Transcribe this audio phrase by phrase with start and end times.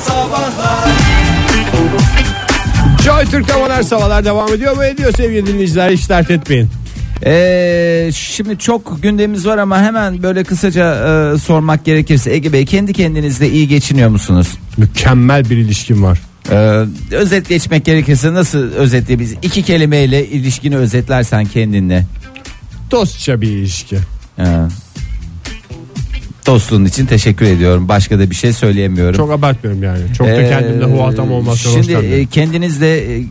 [0.00, 0.88] Sabahlar
[3.04, 6.68] Joy Türk'te modern sabahlar devam ediyor mu ediyor sevgili dinleyiciler hiç dert etmeyin.
[7.24, 10.94] Ee, şimdi çok gündemimiz var ama hemen böyle kısaca
[11.34, 14.48] e, sormak gerekirse Ege Bey kendi kendinizle iyi geçiniyor musunuz?
[14.76, 16.20] Mükemmel bir ilişkim var.
[16.50, 19.36] Ee, özet geçmek gerekirse nasıl özetleyebiliriz?
[19.42, 22.06] İki kelimeyle ilişkini özetlersen kendinle.
[22.90, 23.98] Dostça bir ilişki.
[24.38, 24.44] Ee,
[26.46, 27.88] dostluğun için teşekkür ediyorum.
[27.88, 29.16] Başka da bir şey söyleyemiyorum.
[29.16, 30.00] Çok abartmıyorum yani.
[30.18, 33.22] Çok da Ee, kendimle huatam olmaktan Şimdi e, kendinizde e, e,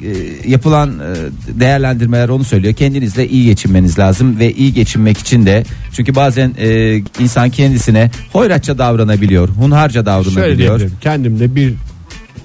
[0.48, 2.74] yapılan e, değerlendirmeler onu söylüyor.
[2.74, 5.64] Kendinizle iyi geçinmeniz lazım ve iyi geçinmek için de
[5.94, 10.58] çünkü bazen e, insan kendisine hoyratça davranabiliyor, hunharca Şöyle davranabiliyor.
[10.58, 10.92] diyebilirim.
[11.02, 11.74] Kendimle bir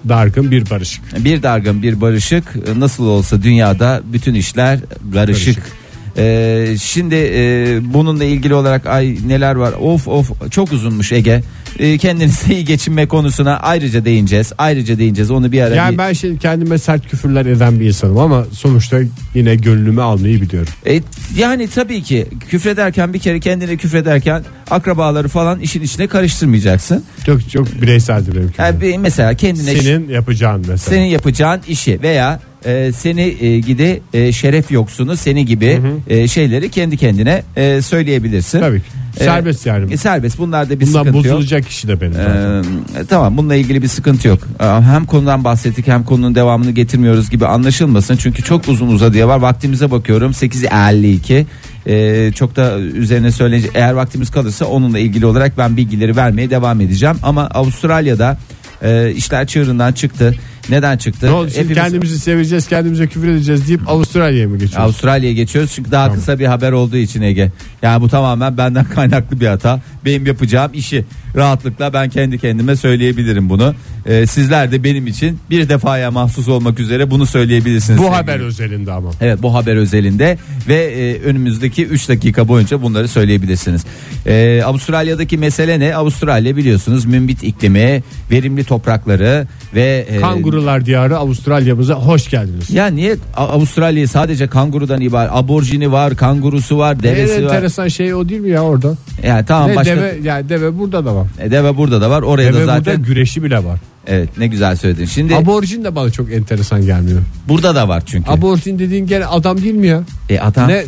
[0.09, 1.25] dargın bir barışık.
[1.25, 5.57] Bir dargın bir barışık nasıl olsa dünyada bütün işler barışık.
[5.57, 5.80] Barışık.
[6.17, 9.73] Ee, şimdi e, bununla ilgili olarak ay neler var?
[9.73, 11.43] Of of çok uzunmuş Ege
[11.79, 16.13] Ee, kendinizle iyi geçinme konusuna ayrıca değineceğiz ayrıca değineceğiz onu bir ara Yani bir- ben
[16.13, 18.99] şimdi kendime sert küfürler eden bir insanım ama sonuçta
[19.35, 20.73] yine gönlümü almayı biliyorum.
[20.87, 21.01] E,
[21.37, 27.05] yani tabii ki küfrederken bir kere kendine küfrederken akrabaları falan işin içine karıştırmayacaksın.
[27.27, 28.65] Çok çok bireyseldir benim küfürüm.
[28.83, 30.77] Yani mesela kendine Senin yapacağın mesela.
[30.79, 36.71] senin yapacağın işi veya e, seni e, gidi e, şeref yoksunu seni gibi e, şeyleri
[36.71, 38.61] kendi kendine e, söyleyebilirsin.
[38.61, 38.87] Tabii ki.
[39.21, 39.93] E, Serbest yani.
[39.93, 41.37] e, serbest bunlarda bir Bundan sıkıntı yok.
[41.37, 42.13] bozulacak kişi de benim.
[42.13, 42.65] zaten.
[43.03, 44.39] Ee, tamam bununla ilgili bir sıkıntı yok.
[44.61, 48.17] Ee, Hem konudan bahsettik hem konunun devamını getirmiyoruz gibi anlaşılmasın.
[48.17, 49.39] Çünkü çok uzun uzadıya var.
[49.39, 51.45] Vaktimize bakıyorum 8.52.
[51.87, 56.81] Ee, çok da üzerine söyleyecek eğer vaktimiz kalırsa onunla ilgili olarak ben bilgileri vermeye devam
[56.81, 57.17] edeceğim.
[57.23, 58.39] Ama Avustralya'da
[58.83, 60.35] e, işler çığırından çıktı.
[60.69, 61.27] Neden çıktı?
[61.27, 64.85] ne oldu şimdi Hepimiz- kendimizi seveceğiz kendimize küfür edeceğiz deyip Avustralya'ya mı geçiyoruz?
[64.87, 67.51] Avustralya'ya geçiyoruz çünkü daha kısa bir haber olduğu için Ege.
[67.83, 69.81] Yani bu tamamen benden kaynaklı bir hata.
[70.05, 71.05] Benim yapacağım işi
[71.37, 73.75] rahatlıkla ben kendi kendime söyleyebilirim bunu.
[74.07, 77.99] Ee, sizler de benim için bir defaya mahsus olmak üzere bunu söyleyebilirsiniz.
[77.99, 79.11] Bu sevgili- haber özelinde ama.
[79.21, 83.85] Evet bu haber özelinde ve e, önümüzdeki 3 dakika boyunca bunları söyleyebilirsiniz.
[84.27, 85.95] E, Avustralya'daki mesele ne?
[85.95, 92.71] Avustralya biliyorsunuz mümbit iklimi, verimli toprakları ve e, Kangurular diyarı Avustralya'mıza hoş geldiniz.
[92.71, 95.31] ya niye A- Avustralya sadece kangurudan ibaret?
[95.35, 97.43] Aborjini var, kangurusu var, En devesi var.
[97.55, 98.95] enteresan şey o değil mi ya orada?
[99.23, 101.27] Yani tamam ne başka deve yani deve burada da var.
[101.41, 102.23] E, deve burada da var.
[102.23, 103.79] Oraya Deve da zaten burada güreşi bile var.
[104.07, 105.05] evet ne güzel söyledin.
[105.05, 107.21] Şimdi Aborjin de bana çok enteresan gelmiyor.
[107.49, 108.31] burada da var çünkü.
[108.31, 110.03] Aborjin dediğin gene adam değil mi ya?
[110.29, 110.85] e adam Ne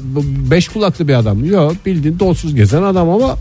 [0.51, 1.45] beş kulaklı bir adam.
[1.45, 3.37] Yok bildiğin donsuz gezen adam ama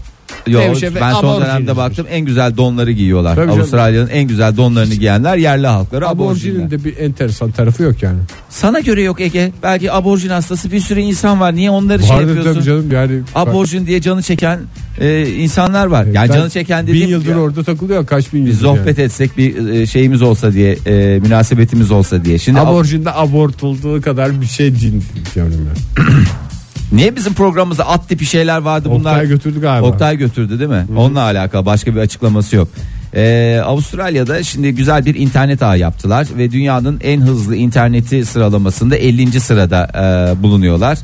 [0.48, 3.36] Yo, Devşe ve ben son dönemde baktım en güzel donları giyiyorlar.
[3.36, 3.60] Tabii canım.
[3.60, 6.54] Avustralya'nın en güzel donlarını giyenler yerli halkları aborjinler.
[6.56, 8.20] aborjinin de bir enteresan tarafı yok yani.
[8.50, 9.52] Sana göre yok Ege.
[9.64, 11.56] Belki aborjin hastası bir sürü insan var.
[11.56, 12.54] Niye onları şey Vardır yapıyorsun?
[12.54, 13.22] tabii canım yani.
[13.36, 14.60] Aborjin diye canı çeken
[15.00, 16.06] e, insanlar var.
[16.06, 18.60] Yani Ben canı çeken bin dediğim yıldır orada takılıyor kaç bin yıldır.
[18.60, 22.38] sohbet etsek bir e, şeyimiz olsa diye e, münasebetimiz olsa diye.
[22.38, 22.68] Şimdi yani.
[22.70, 25.04] Aborjinde abortulduğu kadar bir şey din
[25.36, 26.04] diyorum ben.
[26.92, 29.12] niye bizim programımızda at tipi şeyler vardı bunlar?
[29.12, 29.88] Oktay götürdü galiba.
[29.88, 30.86] Oktay götürdü değil mi?
[30.98, 32.68] Onunla alakalı başka bir açıklaması yok.
[33.16, 39.40] Ee, Avustralya'da şimdi güzel bir internet ağı yaptılar ve dünyanın en hızlı interneti sıralamasında 50.
[39.40, 40.98] sırada e, bulunuyorlar.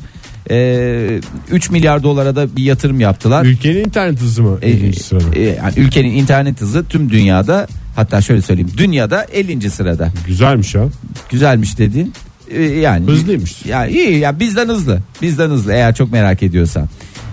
[0.50, 3.44] Ee, 3 milyar dolara da bir yatırım yaptılar.
[3.44, 4.58] Ülkenin internet hızı mı?
[4.62, 4.96] Ee, 50.
[4.96, 5.24] sırada.
[5.34, 7.66] e, yani ülkenin internet hızı tüm dünyada
[7.96, 9.70] hatta şöyle söyleyeyim dünyada 50.
[9.70, 10.12] sırada.
[10.26, 10.82] Güzelmiş ya.
[11.30, 12.12] Güzelmiş dediğin
[12.50, 13.66] e, yani Hızlıymış.
[13.66, 14.98] yani iyi ya bizden hızlı.
[15.22, 16.88] Bizden hızlı eğer çok merak ediyorsan.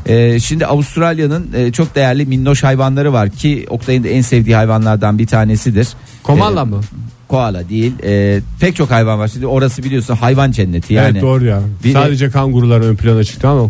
[0.07, 5.19] Ee, şimdi Avustralya'nın e, çok değerli minnoş hayvanları var ki Oktay'ın da en sevdiği hayvanlardan
[5.19, 5.87] bir tanesidir.
[6.23, 6.81] Komalla Ee, mı?
[7.27, 7.93] Koala değil.
[8.03, 9.27] Ee, pek çok hayvan var.
[9.27, 11.09] Şimdi orası biliyorsun hayvan cenneti yani.
[11.11, 11.59] evet doğru ya.
[11.83, 13.69] Bir de- Sadece kangurular ön plana çıktı ama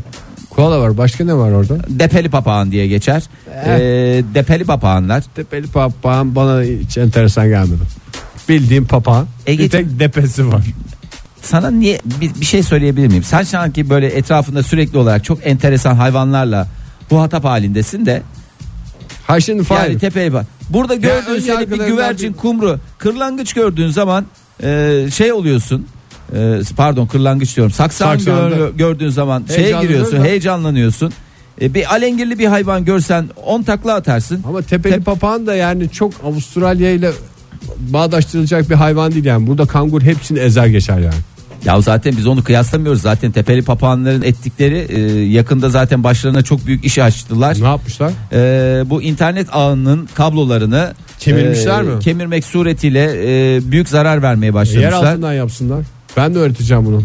[0.49, 0.97] koala var.
[0.97, 1.77] Başka ne var orada?
[1.89, 3.23] Depeli papağan diye geçer.
[3.65, 5.23] Ee, depeli papağanlar.
[5.35, 7.81] Tepeli papağan bana hiç enteresan gelmedi.
[8.49, 9.27] Bildiğim papağan.
[9.47, 10.63] Ege- bir tek depesi var.
[11.45, 13.23] Sana niye bir, bir şey söyleyebilir miyim?
[13.23, 16.67] Sen sanki böyle etrafında sürekli olarak çok enteresan hayvanlarla
[17.11, 18.21] muhatap halindesin de
[19.27, 19.89] Ha şimdi Fahir.
[19.89, 20.45] yani tepeye bak.
[20.69, 24.25] Burada gördüğün seni bir güvercin bir- kumru kırlangıç gördüğün zaman
[24.63, 25.87] e, şey oluyorsun.
[26.35, 27.71] E, pardon kırlangıç diyorum.
[27.73, 28.55] Saksan Saksağında.
[28.55, 30.23] gör- gördüğün zaman şeye Heyecanlanıyorsun giriyorsun, da.
[30.23, 31.13] heyecanlanıyorsun.
[31.61, 34.43] E, bir alengirli bir hayvan görsen 10 takla atarsın.
[34.47, 37.11] Ama tepeli Tep- papağan da yani çok Avustralya ile
[37.79, 39.47] bağdaştırılacak bir hayvan değil yani.
[39.47, 41.15] Burada kangur hepsini ezer geçer yani.
[41.65, 43.01] Ya zaten biz onu kıyaslamıyoruz.
[43.01, 47.57] Zaten tepeli papağanların ettikleri e, yakında zaten başlarına çok büyük iş açtılar.
[47.61, 48.11] Ne yapmışlar?
[48.33, 51.99] E, bu internet ağının kablolarını Kemirmişler e, mi?
[51.99, 53.11] Kemirmek suretiyle
[53.55, 54.91] e, büyük zarar vermeye Yer başlamışlar.
[54.91, 55.85] altından yapsınlar.
[56.17, 57.03] Ben de öğreteceğim bunu.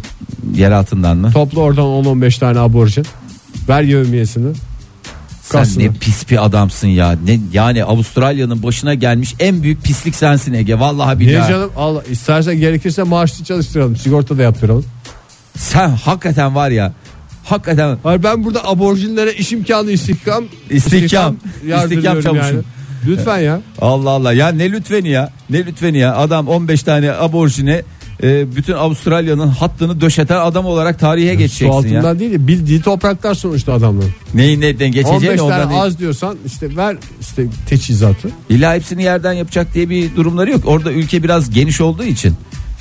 [0.55, 1.33] Yer altından mı?
[1.33, 3.07] Topla oradan 10-15 tane aborjin.
[3.69, 4.53] Ver yevmiyesini.
[5.51, 7.19] Sen ne pis bir adamsın ya.
[7.25, 10.79] Ne yani Avustralya'nın başına gelmiş en büyük pislik sensin Ege.
[10.81, 11.49] Vallahi Niye billahi.
[11.51, 11.71] canım?
[11.77, 13.97] Allah, istersen gerekirse maaşlı çalıştıralım.
[13.97, 14.85] Sigorta da yaptıralım.
[15.57, 16.93] Sen hakikaten var ya.
[17.45, 21.37] Hakikaten Hayır ben burada aborjinlere iş imkanı istikam İstihkam.
[21.67, 22.57] yardırıyorum İstihkam çavuşum.
[22.57, 22.65] yani.
[23.07, 23.61] Lütfen ya.
[23.81, 25.33] Allah Allah ya ne lütfeni ya.
[25.51, 26.17] Ne lütfeni ya.
[26.17, 27.83] Adam 15 tane aborjine
[28.23, 32.19] e, bütün Avustralya'nın hattını döşeten adam olarak tarihe Su geçeceksin altından ya.
[32.19, 34.11] değil de bildiği topraklar sonuçta adamların.
[34.35, 35.81] Neyi nereden 15 geçeceğini ondan değil.
[35.81, 38.29] az diyorsan işte ver işte teçhizatı.
[38.49, 40.61] İlla hepsini yerden yapacak diye bir durumları yok.
[40.67, 42.35] Orada ülke biraz geniş olduğu için.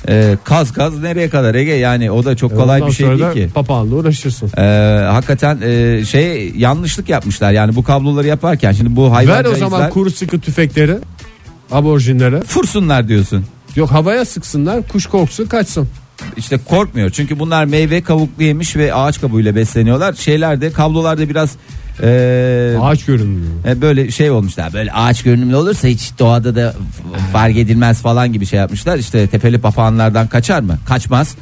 [0.08, 3.32] e, kaz kaz nereye kadar Ege yani o da çok kolay Ondan bir şey değil
[3.32, 3.48] ki.
[3.54, 4.50] Papağanla uğraşırsın.
[4.58, 4.62] E,
[5.04, 9.90] hakikaten e, şey yanlışlık yapmışlar yani bu kabloları yaparken şimdi bu hayvan Ver o zaman
[9.90, 10.96] kuru sıkı tüfekleri
[11.72, 12.40] aborjinlere.
[12.42, 13.44] fursunlar diyorsun.
[13.76, 15.88] Yok havaya sıksınlar kuş korksun kaçsın.
[16.36, 20.12] İşte korkmuyor çünkü bunlar meyve kabuklu yemiş ve ağaç kabuğuyla besleniyorlar.
[20.14, 21.50] Şeylerde kablolarda biraz
[22.02, 23.52] e, Ağaç görünmüyor.
[23.66, 26.74] e, böyle şey olmuşlar böyle ağaç görünümlü olursa hiç doğada da
[27.32, 28.98] fark edilmez falan gibi şey yapmışlar.
[28.98, 30.78] İşte tepeli papağanlardan kaçar mı?
[30.86, 31.34] Kaçmaz.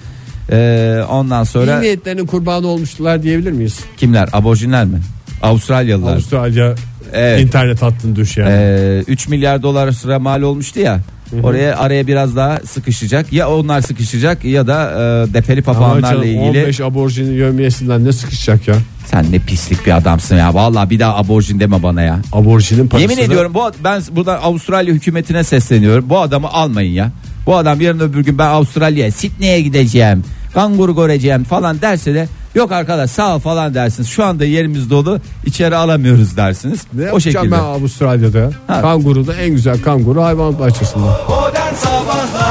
[0.53, 3.81] E, ondan sonra İyi niyetlerinin kurbanı olmuşlar diyebilir miyiz?
[3.97, 4.29] kimler?
[4.33, 5.01] Aborjinler mi?
[5.43, 6.13] Avustralyalılar.
[6.13, 6.75] Avustralya
[7.13, 7.41] Evet.
[7.41, 8.51] internet hattını düş yani.
[8.53, 11.01] Ee, 3 milyar dolar sıra mal olmuştu ya.
[11.43, 13.33] Oraya araya biraz daha sıkışacak.
[13.33, 16.41] Ya onlar sıkışacak ya da e, depeli papağanlarla ilgili.
[16.41, 18.75] 15 aborjinin yövmiyesinden ne sıkışacak ya?
[19.07, 20.55] Sen ne pislik bir adamsın ya.
[20.55, 22.21] Vallahi bir daha aborjin deme bana ya.
[22.33, 23.11] Aborjinin parasını.
[23.11, 26.11] Yemin ediyorum bu ben buradan Avustralya hükümetine sesleniyorum.
[26.11, 27.11] Bu adamı almayın ya.
[27.47, 30.25] Bu adam yarın öbür gün ben Avustralya'ya Sydney'e gideceğim.
[30.59, 34.09] Kanguru göreceğim falan derse de yok arkadaş sağ ol falan dersiniz.
[34.09, 36.81] Şu anda yerimiz dolu içeri alamıyoruz dersiniz.
[36.93, 37.51] Ne o şekilde.
[37.53, 38.51] ben Avustralya'da ya?
[38.67, 38.81] Ha.
[38.81, 41.05] Kanguru da en güzel kanguru hayvan bahçesinde.
[41.29, 42.48] Modern Sabahlar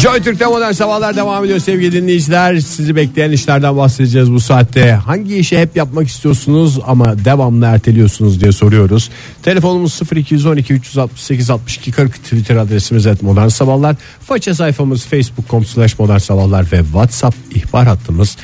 [0.00, 2.60] Joy Türk'te modern sabahlar devam ediyor sevgili dinleyiciler.
[2.60, 4.92] Sizi bekleyen işlerden bahsedeceğiz bu saatte.
[4.92, 9.10] Hangi işi hep yapmak istiyorsunuz ama devamlı erteliyorsunuz diye soruyoruz.
[9.42, 13.96] Telefonumuz 0212 368 62 40 Twitter adresimiz et modern sabahlar.
[14.20, 18.36] Faça sayfamız facebook.com slash modern sabahlar ve whatsapp ihbar hattımız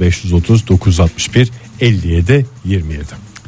[0.00, 1.50] 0530 961
[1.80, 3.04] 57 27.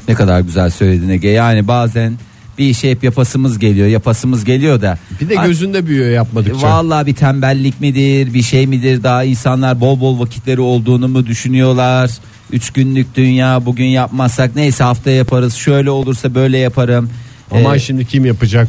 [0.08, 1.28] Ne kadar güzel söyledin Ege.
[1.28, 2.18] Yani bazen
[2.60, 4.98] bir işe hep yapasımız geliyor, yapasımız geliyor da.
[5.20, 6.66] Bir de gözünde büyüyor yapmadıkça.
[6.66, 9.02] Vallahi bir tembellik midir, bir şey midir?
[9.02, 12.10] Daha insanlar bol bol vakitleri olduğunu mu düşünüyorlar?
[12.52, 15.54] Üç günlük dünya bugün yapmazsak neyse haftaya yaparız.
[15.54, 17.10] Şöyle olursa böyle yaparım.
[17.50, 18.68] Aman Ee, şimdi kim yapacak?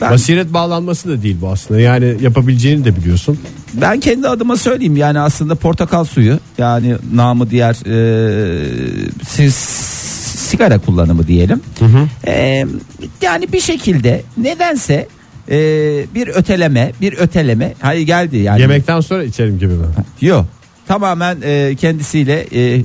[0.00, 1.80] ben- Basiret bağlanması da değil bu aslında.
[1.80, 3.38] Yani yapabileceğini de biliyorsun.
[3.74, 8.64] Ben kendi adıma söyleyeyim yani aslında portakal suyu yani namı diğer e,
[9.28, 9.54] siz
[10.48, 11.60] sigara kullanımı diyelim.
[12.26, 12.64] E,
[13.22, 15.08] yani bir şekilde nedense
[15.50, 15.56] e,
[16.14, 18.60] bir öteleme bir öteleme hayır geldi yani.
[18.60, 19.84] Yemekten sonra içerim gibi mi?
[20.20, 20.46] Yok.
[20.88, 22.82] Tamamen e, kendisiyle e, e,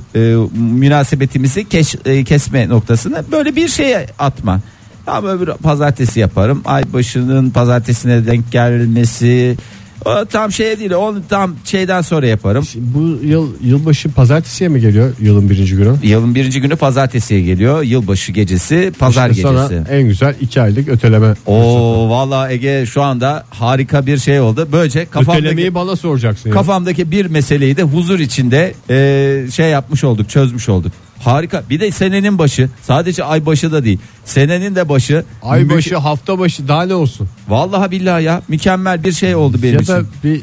[0.54, 4.60] münasebetimizi keş, e, kesme noktasına böyle bir şeye atma.
[5.06, 6.62] Ama öbür pazartesi yaparım.
[6.64, 9.56] Ay başının pazartesine denk gelmesi
[10.04, 10.90] o tam şey değil.
[10.92, 12.66] Onu tam şeyden sonra yaparım.
[12.76, 15.94] Bu yıl yılbaşı pazartesiye mi geliyor yılın birinci günü?
[16.02, 17.82] Yılın birinci günü pazartesiye geliyor.
[17.82, 19.90] Yılbaşı gecesi, pazar İşte sana gecesi.
[19.90, 21.34] en güzel iki aylık öteleme.
[21.46, 24.68] Oo valla Ege şu anda harika bir şey oldu.
[24.72, 26.48] Böylece kafamdaki Ötelemeyi bana soracaksın.
[26.48, 26.54] yani.
[26.58, 30.92] kafamdaki bir meseleyi de huzur içinde e, şey yapmış olduk, çözmüş olduk.
[31.20, 31.62] Harika.
[31.70, 32.68] Bir de senenin başı.
[32.82, 33.98] Sadece ay başı da değil.
[34.24, 35.24] Senenin de başı.
[35.42, 37.28] Ay Mü- başı hafta başı daha ne olsun?
[37.48, 39.92] Vallahi billahi ya mükemmel bir şey oldu benim ya için.
[39.92, 40.42] da bir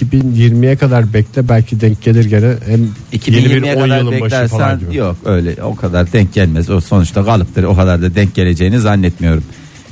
[0.00, 2.54] 2020'ye kadar bekle belki denk gelir gene.
[2.66, 3.18] Hem yeni bir
[3.62, 6.70] 2020'ye 10 kadar yılın başı falan beklersen yok öyle o kadar denk gelmez.
[6.70, 7.64] O sonuçta kalıptır.
[7.64, 9.44] O kadar da denk geleceğini zannetmiyorum.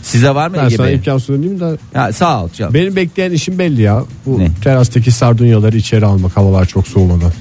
[0.02, 0.94] Size var mı Ben Ege sana Bey?
[0.94, 2.74] imkan sunayım da Ya, sağ ol canım.
[2.74, 4.02] benim bekleyen işim belli ya.
[4.26, 4.48] Bu Ne?
[4.64, 7.32] terastaki sardunyaları içeri almak havalar çok soğumadan.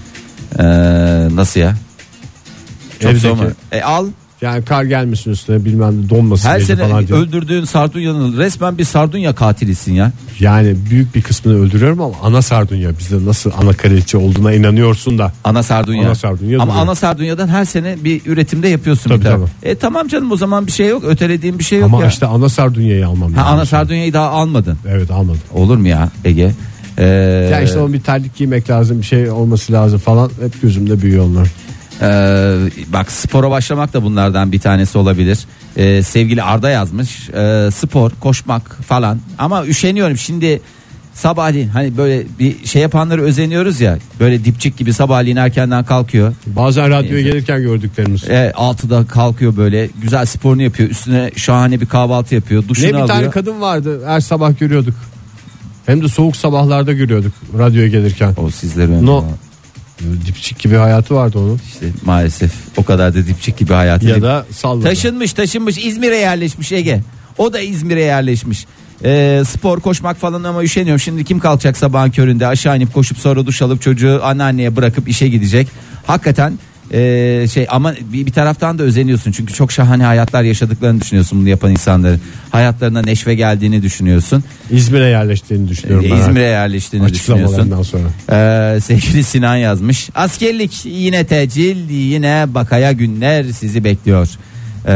[0.59, 0.63] Ee,
[1.35, 1.75] nasıl ya?
[2.99, 3.43] Çok Evdeki- soğuma.
[3.71, 4.07] E, al.
[4.41, 7.17] Yani kar gelmesin üstüne bilmem ne, donmasın Her gece sene falan diye.
[7.19, 10.11] öldürdüğün sardunyanın resmen bir sardunya katilisin ya.
[10.39, 15.33] Yani büyük bir kısmını öldürüyorum ama ana sardunya bizde nasıl ana kraliçe olduğuna inanıyorsun da.
[15.43, 16.05] Ana sardunya.
[16.07, 16.85] Ana sardunya Ama duruyor.
[16.87, 19.35] ana sardunyadan her sene bir üretimde yapıyorsun Tabii, bir tane.
[19.61, 19.69] tabii.
[19.69, 21.03] E tamam canım o zaman bir şey yok.
[21.03, 22.07] Ötelediğim bir şey yok Ama ya.
[22.09, 23.53] işte ana sardunyayı almam Ha, lazım.
[23.57, 24.77] ana sardunyayı daha almadın.
[24.89, 25.41] Evet almadım.
[25.53, 26.51] Olur mu ya Ege?
[26.97, 27.03] Ee,
[27.51, 31.25] Ya işte onun bir terlik giymek lazım bir şey olması lazım falan hep gözümde büyüyor
[31.25, 31.47] onlar.
[32.01, 32.57] Ee,
[32.93, 35.39] bak spora başlamak da bunlardan bir tanesi olabilir.
[35.77, 37.29] Ee, sevgili Arda yazmış.
[37.29, 39.19] Ee, spor, koşmak falan.
[39.37, 40.61] Ama üşeniyorum şimdi
[41.13, 43.97] sabahleyin hani böyle bir şey yapanları özeniyoruz ya.
[44.19, 46.33] Böyle dipçik gibi sabahleyin erkenden kalkıyor.
[46.47, 47.29] Bazen radyoya Neyse.
[47.29, 48.23] gelirken gördüklerimiz.
[48.29, 50.89] E, altıda kalkıyor böyle güzel sporunu yapıyor.
[50.89, 52.67] Üstüne şahane bir kahvaltı yapıyor.
[52.67, 53.07] Duşunu ne bir alıyor.
[53.07, 54.95] tane kadın vardı her sabah görüyorduk.
[55.85, 58.33] Hem de soğuk sabahlarda görüyorduk radyoya gelirken.
[58.37, 59.25] o sizlerin No.
[59.99, 61.61] Dipçik gibi hayatı vardı onun.
[61.67, 64.05] İşte maalesef o kadar da dipçik gibi hayatı.
[64.05, 64.83] Ya da salladı.
[64.83, 67.01] Taşınmış taşınmış İzmir'e yerleşmiş Ege.
[67.37, 68.65] O da İzmir'e yerleşmiş.
[69.03, 70.99] Ee, spor koşmak falan ama üşeniyorum.
[70.99, 75.27] Şimdi kim kalkacak sabahın köründe aşağı inip koşup sonra duş alıp çocuğu anneanneye bırakıp işe
[75.27, 75.67] gidecek.
[76.07, 76.59] Hakikaten
[76.91, 81.49] ee, şey ama bir, bir taraftan da özeniyorsun çünkü çok şahane hayatlar yaşadıklarını düşünüyorsun bunu
[81.49, 86.05] yapan insanların hayatlarına neşve geldiğini düşünüyorsun İzmir'e yerleştiğini düşünüyorum.
[86.05, 88.75] Ee, ben İzmir'e yerleştiğini düşünüyorsun sonra.
[88.75, 90.09] ee, sevgili Sinan yazmış.
[90.15, 94.29] Askerlik yine tecil yine bakaya günler sizi bekliyor.
[94.87, 94.93] Ee,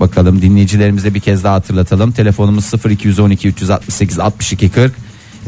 [0.00, 2.12] bakalım dinleyicilerimize bir kez daha hatırlatalım.
[2.12, 4.92] Telefonumuz 0212 368 62 40.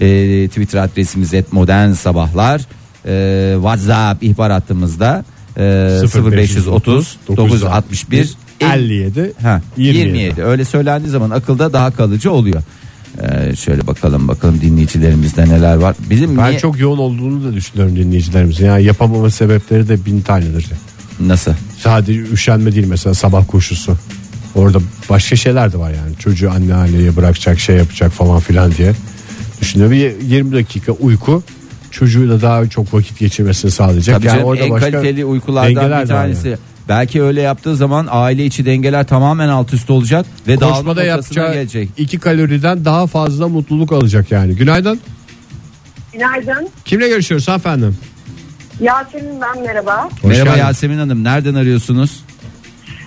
[0.00, 2.62] Ee, Twitter adresimiz et modern sabahlar.
[3.06, 5.24] Ee, WhatsApp ihbar hattımızda
[5.58, 6.00] ee,
[6.32, 10.08] 0530 961 57 Ha, 27.
[10.18, 10.42] 27.
[10.44, 12.62] Öyle söylendiği zaman akılda daha kalıcı oluyor.
[13.22, 15.96] Ee, şöyle bakalım bakalım dinleyicilerimizde neler var.
[16.10, 18.66] Bizim Ben niye- çok yoğun olduğunu da düşünüyorum dinleyicilerimizin.
[18.66, 20.66] Yani yapamama sebepleri de bin tanedir.
[21.20, 21.52] nasıl?
[21.78, 23.96] Sadece üşenme değil mesela sabah koşusu.
[24.54, 24.78] Orada
[25.10, 26.16] başka şeyler de var yani.
[26.18, 28.92] Çocuğu anne anneye bırakacak şey yapacak falan filan diye.
[29.60, 31.42] Düşünüyorum bir 20 dakika uyku
[31.96, 34.16] çocuğuyla daha çok vakit geçirmesini sağlayacak.
[34.16, 36.48] Tabii yani canım, orada en başka kaliteli uykulardan bir tanesi.
[36.48, 36.58] yani.
[36.88, 41.88] Belki öyle yaptığı zaman aile içi dengeler tamamen alt üst olacak ve dağılma yapacağı gelecek.
[41.96, 44.56] iki kaloriden daha fazla mutluluk alacak yani.
[44.56, 45.00] Günaydın.
[46.12, 46.68] Günaydın.
[46.84, 47.96] Kimle görüşüyoruz efendim?
[48.80, 50.08] Yasemin ben merhaba.
[50.22, 50.58] Hoş Merhaba geldin.
[50.60, 52.24] Yasemin Hanım nereden arıyorsunuz?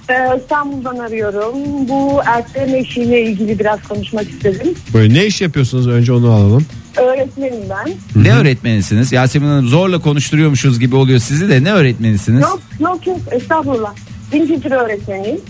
[0.10, 1.54] Ee, İstanbul'dan arıyorum.
[1.90, 4.74] Bu erteleme işiyle ilgili biraz konuşmak istedim.
[4.94, 6.66] Böyle ne iş yapıyorsunuz önce onu alalım.
[7.00, 7.94] Öğretmenim ben.
[8.24, 9.12] Ne öğretmenisiniz?
[9.12, 12.42] Yasemin Hanım zorla konuşturuyormuşuz gibi oluyor sizi de ne öğretmenisiniz?
[12.42, 13.94] Yok yok yok estağfurullah.
[14.32, 15.42] Din kültürü öğretmeniyim.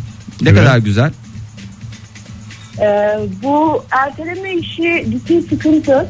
[0.41, 0.59] Ne Evet.
[0.59, 1.11] kadar güzel.
[2.81, 6.09] Ee, bu erteleme işi ciddi sıkıntı.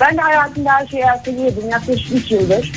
[0.00, 2.72] Ben de hayatımda her şeyi erteliyordum yaklaşık 3 yıldır.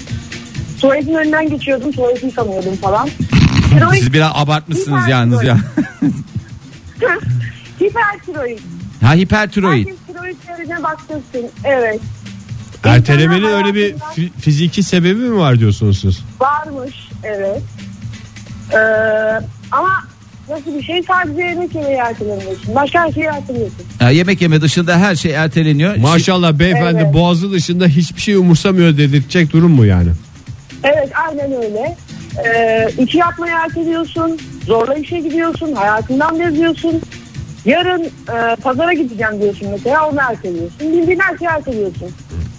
[0.81, 3.09] Tuvaletin önünden geçiyordum tuvaleti yıkamıyordum falan.
[3.69, 5.57] Tiroid, Siz biraz abartmışsınız yalnız ya.
[7.81, 8.59] hipertiroid.
[9.03, 9.88] ha hipertiroid.
[9.88, 11.50] Herkes tiroidlerine baktırsın.
[11.63, 12.00] Evet.
[12.83, 16.19] Ertelemenin İnsanlar öyle bir hayatında- fi- fiziki sebebi mi var diyorsunuz siz?
[16.39, 17.62] Varmış evet.
[18.74, 18.77] Ee,
[19.72, 19.89] ama
[20.50, 22.75] nasıl bir şey sadece yemek yemeyi ertelemiyorsun.
[22.75, 23.86] Başka her şeyi erteliyorsun.
[24.00, 25.95] Ha, yemek yeme dışında her şey erteleniyor.
[25.98, 27.13] Maşallah beyefendi Evet.
[27.13, 30.10] boğazı dışında hiçbir şey umursamıyor dedirtecek durum mu yani?
[30.83, 31.98] Evet aynen öyle.
[32.45, 34.39] Ee, işi yapmayı erteliyorsun.
[34.65, 35.74] Zorla işe gidiyorsun.
[35.74, 37.01] Hayatından beziyorsun.
[37.65, 40.79] Yarın e, pazara gideceğim diyorsun mesela onu erteliyorsun.
[40.82, 42.08] Bildiğin her şeyi erteliyorsun.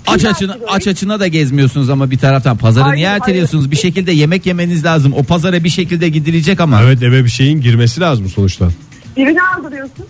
[0.07, 3.21] Aç açına aç açına da gezmiyorsunuz ama bir taraftan pazarı Hayır, niye hayır.
[3.21, 3.71] erteliyorsunuz?
[3.71, 5.13] Bir şekilde yemek yemeniz lazım.
[5.13, 6.83] O pazara bir şekilde gidilecek ama.
[6.83, 8.69] Evet eve bir şeyin girmesi lazım sonuçta.
[9.17, 10.07] Birini aldırıyorsun.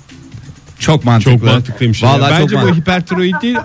[0.78, 1.32] Çok mantıklı.
[1.32, 2.02] Çok mantıklıymış.
[2.02, 2.40] Vallahi Yani.
[2.40, 2.80] çok Bence bu mantıklı.
[2.80, 3.56] hipertiroid değil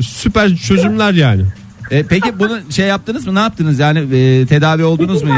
[0.00, 1.42] süper çözümler yani.
[1.90, 3.34] E, peki bunu şey yaptınız mı?
[3.34, 3.78] Ne yaptınız?
[3.78, 5.30] Yani e, tedavi oldunuz mu?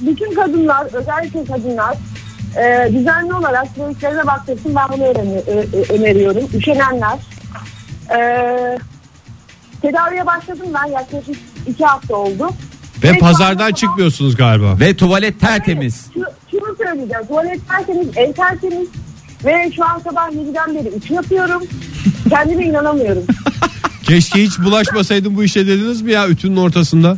[0.00, 1.96] Bütün kadınlar özellikle kadınlar
[2.56, 6.48] e, düzenli olarak tiroidlerine baktırsın ben bunu öğreni- ö- öneriyorum.
[6.54, 7.18] Üşenenler.
[8.10, 8.18] E,
[9.82, 12.48] tedaviye başladım ben yaklaşık iki hafta oldu.
[13.04, 14.80] Ve Ve pazardan çıkmıyorsunuz galiba.
[14.80, 16.06] Ve tuvalet tertemiz.
[16.16, 17.26] Evet, şu- şunu söyleyeceğim.
[17.28, 18.88] Tuvalet tertemiz, ev tertemiz.
[19.44, 21.62] Ve şu an sabah 7'den beri ütü yapıyorum.
[22.30, 23.22] Kendime inanamıyorum.
[24.02, 27.16] Keşke hiç bulaşmasaydım bu işe dediniz mi ya ütünün ortasında?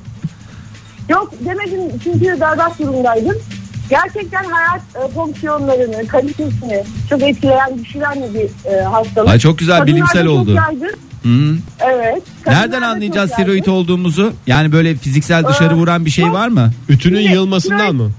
[1.09, 3.35] Yok demedim çünkü berbat durumdaydım.
[3.91, 9.29] Gerçekten hayat e, fonksiyonlarını, kalitesini çok etkileyen, düşüren bir e, hastalık.
[9.31, 10.57] Ay, çok güzel, bilimsel oldu.
[11.23, 11.57] Hı.
[11.81, 12.23] Evet.
[12.47, 14.33] Nereden anlayacağız steroid olduğumuzu?
[14.47, 16.71] Yani böyle fiziksel dışarı Ee, vuran bir şey var mı?
[16.89, 18.11] Ütünün Şimdi tiroid- mı?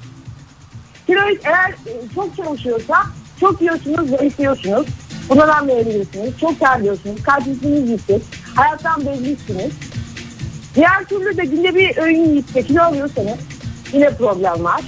[1.07, 2.95] Tiroid eğer e, çok çalışıyorsa
[3.39, 4.87] çok yiyorsunuz, zayıflıyorsunuz.
[5.29, 6.39] Bunalan verebilirsiniz.
[6.41, 7.23] Çok terliyorsunuz.
[7.23, 8.21] Kalbiniz yüksek.
[8.55, 9.71] Hayattan bezmişsiniz.
[10.75, 13.37] Diğer türlü de günde bir öğün yiyip kilo alıyorsanız
[13.93, 14.81] yine problem var.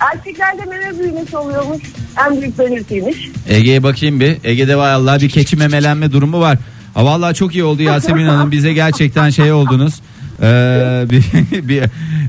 [0.00, 1.82] Erkeklerde meme büyümesi oluyormuş.
[2.26, 3.16] En büyük belirtiymiş.
[3.48, 4.36] Ege'ye bakayım bir.
[4.44, 6.58] Ege'de var Allah bir keçi memelenme durumu var.
[6.94, 8.50] Ha, vallahi çok iyi oldu Yasemin Hanım.
[8.50, 9.94] Bize gerçekten şey oldunuz.
[10.42, 11.22] Ee, bir,
[11.68, 11.82] bir,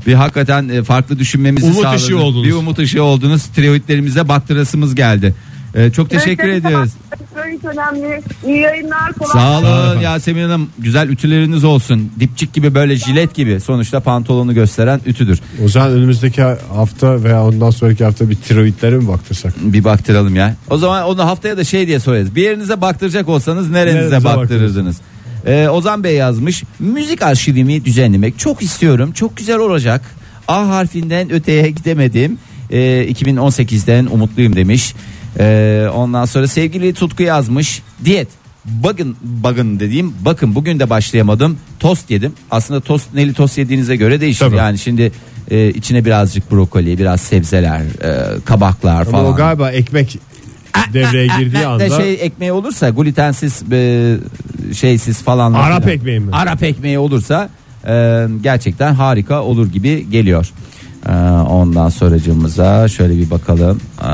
[0.08, 2.04] bir hakikaten e, farklı düşünmemizi Umut sağladınız.
[2.04, 2.48] ışığı oldunuz.
[2.48, 3.44] Bir umut ışığı oldunuz.
[3.44, 5.36] Tiroidlerimize baktırasımız geldi.
[5.76, 6.92] Ee, çok teşekkür Evet, ediyoruz.
[7.34, 8.22] Tiroid önemli.
[8.48, 9.14] İyi yayınlar.
[9.14, 10.70] Kolay Sağ olun Yasemin Hanım.
[10.80, 12.12] Güzel ütüleriniz olsun.
[12.20, 13.60] Dipçik gibi böyle jilet gibi.
[13.60, 15.40] Sonuçta pantolonu gösteren ütüdür.
[15.66, 16.42] O zaman önümüzdeki
[16.76, 19.54] hafta veya ondan sonraki hafta bir tiroidlere mi baktırsak?
[19.62, 20.56] Bir baktıralım ya.
[20.70, 22.36] O zaman onu haftaya da şey diye sorarız.
[22.36, 24.98] Bir yerinize baktıracak olsanız nerenize, Nerenize baktırırdınız?
[25.46, 26.64] Ee, Ozan Bey yazmış.
[26.80, 29.12] Müzik arşivimi düzenlemek çok istiyorum.
[29.12, 30.02] Çok güzel olacak.
[30.48, 32.38] A harfinden öteye gidemedim.
[32.72, 34.94] Ee, 2018'den umutluyum demiş.
[35.40, 37.82] Ee, ondan sonra sevgili Tutku yazmış.
[38.06, 38.28] Diyet.
[38.66, 41.58] Bakın bakın dediğim bakın bugün de başlayamadım.
[41.80, 42.34] Tost yedim.
[42.52, 44.40] Aslında tost neli tost yediğinize göre değişir.
[44.40, 44.56] Tabii.
[44.56, 45.12] Yani şimdi
[45.52, 49.26] e, içine birazcık brokoli, biraz sebzeler, e, kabaklar Ama falan.
[49.26, 50.20] o galiba ekmek
[50.94, 54.16] devreye girdiği Ne- anda şey ekmeği olursa glutensiz e,
[54.76, 55.54] şeysiz falan.
[55.54, 56.32] Arap ekmeği mi?
[56.32, 57.50] Arap ekmeği olursa
[57.88, 60.52] e, gerçekten harika olur gibi geliyor.
[61.10, 61.12] E,
[61.50, 64.10] ondan sonracığımıza şöyle bir bakalım e,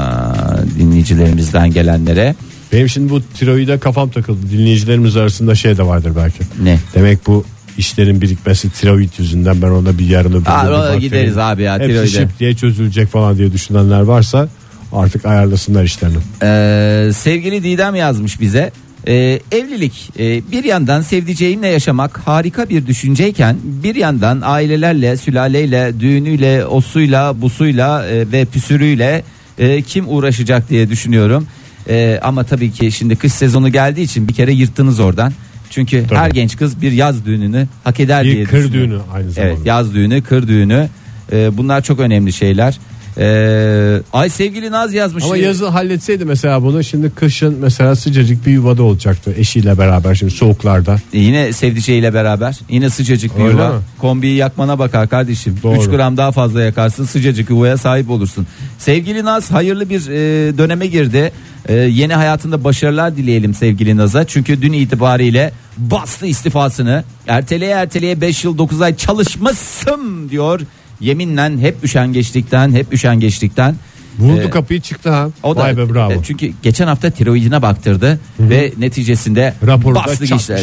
[0.80, 2.36] dinleyicilerimizden gelenlere.
[2.74, 4.40] benim şimdi bu tiroide kafam takıldı.
[4.52, 6.44] Dinleyicilerimiz arasında şey de vardır belki.
[6.64, 6.80] Ne?
[6.96, 7.46] Demek bu
[7.78, 11.88] işlerin birikmesi tiroid yüzünden ben ona bir yarın öbür Aa, bir gideriz abi ya, Hepsi
[11.88, 12.08] tiroide.
[12.10, 14.48] şıp diye çözülecek falan diye düşünenler varsa
[14.94, 16.18] artık ayarlasınlar işlerini.
[16.44, 18.72] Ee, sevgili Didem yazmış bize.
[19.08, 26.66] Ee, evlilik e, bir yandan sevdiceğimle yaşamak harika bir düşünceyken bir yandan ailelerle, sülaleyle, düğünüyle,
[26.66, 29.24] osuyla, busuyla e, ve püsürüyle
[29.60, 31.48] e, kim uğraşacak diye düşünüyorum.
[31.90, 35.34] E, ama tabii ki şimdi kış sezonu geldiği için bir kere yırttınız oradan.
[35.70, 36.20] Çünkü Tabii.
[36.20, 39.54] her genç kız bir yaz düğününü hak eder Bir diye kır düğünü aynı zamanda.
[39.54, 40.90] Evet yaz düğünü, kır düğünü.
[41.32, 42.80] E, bunlar çok önemli şeyler.
[43.20, 45.24] E, ay sevgili Naz yazmış.
[45.24, 50.32] Ama yazın halletseydi mesela bunu şimdi kışın mesela sıcacık bir yuvada olacaktı eşiyle beraber şimdi
[50.34, 50.96] soğuklarda.
[51.14, 53.70] E, Yine sevdiceğiyle beraber yine sıcacık bir Öyle yuva.
[53.70, 53.80] mi?
[53.98, 55.56] Kombiyi yakmana bakar kardeşim.
[55.64, 55.82] Doğru.
[55.82, 58.48] 3 gram daha fazla yakarsın sıcacık yuvaya sahip olursun.
[58.80, 61.32] Sevgili Naz hayırlı bir e, döneme girdi.
[61.68, 64.24] E, yeni hayatında başarılar dileyelim sevgili Naz'a.
[64.28, 67.04] Çünkü dün itibariyle bastı istifasını.
[67.28, 70.62] Erteleye erteleye 5 yıl 9 ay çalışmışsın diyor.
[71.00, 73.76] Yeminle hep üşengeçlikten hep üşengeçlikten.
[74.20, 75.28] Vurdu Ee, kapıyı çıktı ha.
[75.44, 76.12] O da Vay be bravo.
[76.12, 80.56] e, çünkü geçen hafta tiroidine baktırdı ve neticesinde Raporu bastı geçti.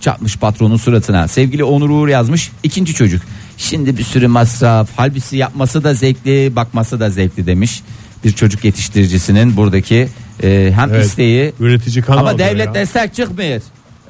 [0.00, 1.28] Çatmış patronun suratına.
[1.28, 2.50] Sevgili Onur Uğur yazmış.
[2.62, 3.22] ikinci çocuk.
[3.56, 4.88] Şimdi bir sürü masraf.
[4.96, 7.82] Halbuki yapması da zevkli, bakması da zevkli demiş.
[8.24, 10.08] Bir çocuk yetiştiricisinin buradaki
[10.42, 12.74] e, hem Evet, isteği üretici kan ama devlet ya.
[12.74, 13.60] destek çıkmıyor.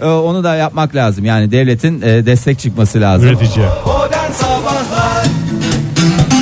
[0.03, 1.25] E, onu da yapmak lazım.
[1.25, 3.29] Yani devletin e, destek çıkması lazım.
[3.29, 3.67] Üretici.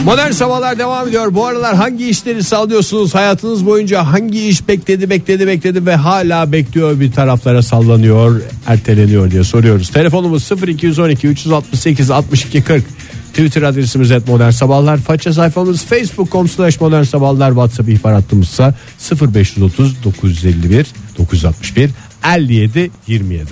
[0.09, 1.35] Modern Sabahlar devam ediyor.
[1.35, 3.15] Bu aralar hangi işleri sallıyorsunuz?
[3.15, 9.45] Hayatınız boyunca hangi iş bekledi bekledi bekledi ve hala bekliyor bir taraflara sallanıyor, erteleniyor diye
[9.45, 9.89] soruyoruz.
[9.89, 12.85] Telefonumuz 0212 368 62 40.
[13.33, 14.99] Twitter adresimiz et modern sabahlar.
[14.99, 17.51] Faça sayfamız facebook.com slash modern sabahlar.
[17.51, 18.75] WhatsApp ihbar hattımızsa
[19.35, 20.87] 0530 951
[21.19, 21.91] 961
[22.37, 23.45] 57 27.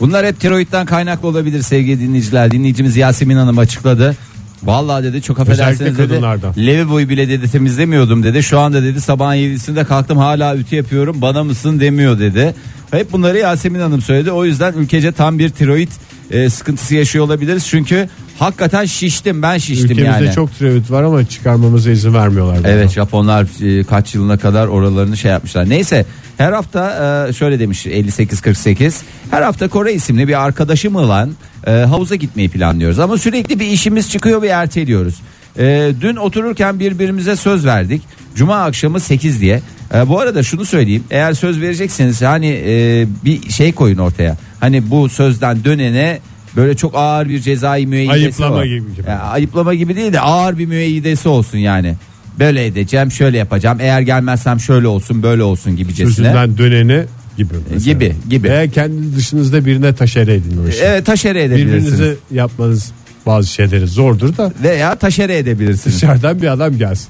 [0.00, 2.50] Bunlar hep tiroidden kaynaklı olabilir sevgili dinleyiciler.
[2.50, 4.16] Dinleyicimiz Yasemin Hanım açıkladı.
[4.62, 6.22] Vallahi dedi çok affedersiniz dedi.
[6.66, 8.42] Levi boyu bile dedi temizlemiyordum dedi.
[8.42, 12.54] Şu anda dedi sabahın yedisinde kalktım hala ütü yapıyorum bana mısın demiyor dedi.
[12.90, 14.30] Hep bunları Yasemin Hanım söyledi.
[14.30, 15.88] O yüzden ülkece tam bir tiroid
[16.30, 17.66] e, sıkıntısı yaşıyor olabiliriz.
[17.66, 20.34] Çünkü hakikaten şiştim ben şiştim Ülkemizde yani.
[20.34, 22.58] çok tiroid var ama çıkarmamıza izin vermiyorlar.
[22.64, 25.68] Evet Japonlar e, kaç yılına kadar oralarını şey yapmışlar.
[25.70, 28.94] Neyse her hafta e, şöyle demiş 58-48
[29.30, 31.30] her hafta Kore isimli bir arkadaşım olan
[31.66, 32.98] e, havuza gitmeyi planlıyoruz.
[32.98, 35.14] Ama sürekli bir işimiz çıkıyor ve erteliyoruz.
[35.58, 38.02] E, dün otururken birbirimize söz verdik.
[38.34, 39.60] Cuma akşamı 8 diye.
[39.94, 44.36] E, bu arada şunu söyleyeyim eğer söz verecekseniz hani e, bir şey koyun ortaya.
[44.60, 46.18] Hani bu sözden dönene
[46.56, 48.64] böyle çok ağır bir cezai müeyyidesi Ayıplama var.
[48.64, 49.08] gibi- gibi.
[49.10, 51.94] Ya, ayıplama gibi değil de ağır bir müeyyidesi olsun yani.
[52.38, 53.78] Böyle edeceğim, şöyle yapacağım.
[53.80, 56.14] Eğer gelmezsem şöyle olsun, böyle olsun gibicesine.
[56.14, 57.04] Sözünden döneni
[57.36, 57.54] gibi.
[57.70, 57.92] mesela.
[57.92, 58.48] Gibi, gibi.
[58.48, 60.78] Veya kendi dışınızda birine taşere edin o işi.
[60.82, 61.84] Evet, taşere edebilirsiniz.
[61.92, 62.92] Birbirinize yapmanız
[63.26, 65.96] bazı şeyleri zordur da Veya taşere edebilirsiniz.
[65.96, 67.08] dışarıdan bir adam gelsin.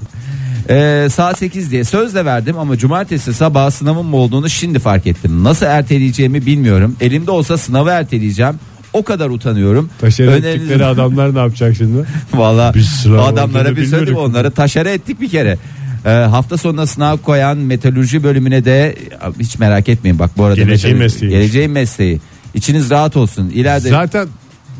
[0.69, 5.43] Ee, saat 8 diye söz de verdim ama cumartesi sabah sınavım olduğunu şimdi fark ettim.
[5.43, 6.95] Nasıl erteleyeceğimi bilmiyorum.
[7.01, 8.53] Elimde olsa sınavı erteleyeceğim.
[8.95, 9.89] O kadar utanıyorum.
[10.01, 12.05] Taşere Öneriniz- ettikleri adamlar ne yapacak şimdi?
[12.33, 12.73] Valla
[13.19, 15.57] adamlara bir söyledim onları taşere ettik bir kere.
[16.05, 18.95] Ee, hafta sonuna sınav koyan metalurji bölümüne de
[19.39, 21.31] hiç merak etmeyin bak bu arada Geleceğin mesleği.
[21.31, 22.19] geleceğin mesleği.
[22.53, 23.49] İçiniz rahat olsun.
[23.49, 24.27] İleride Zaten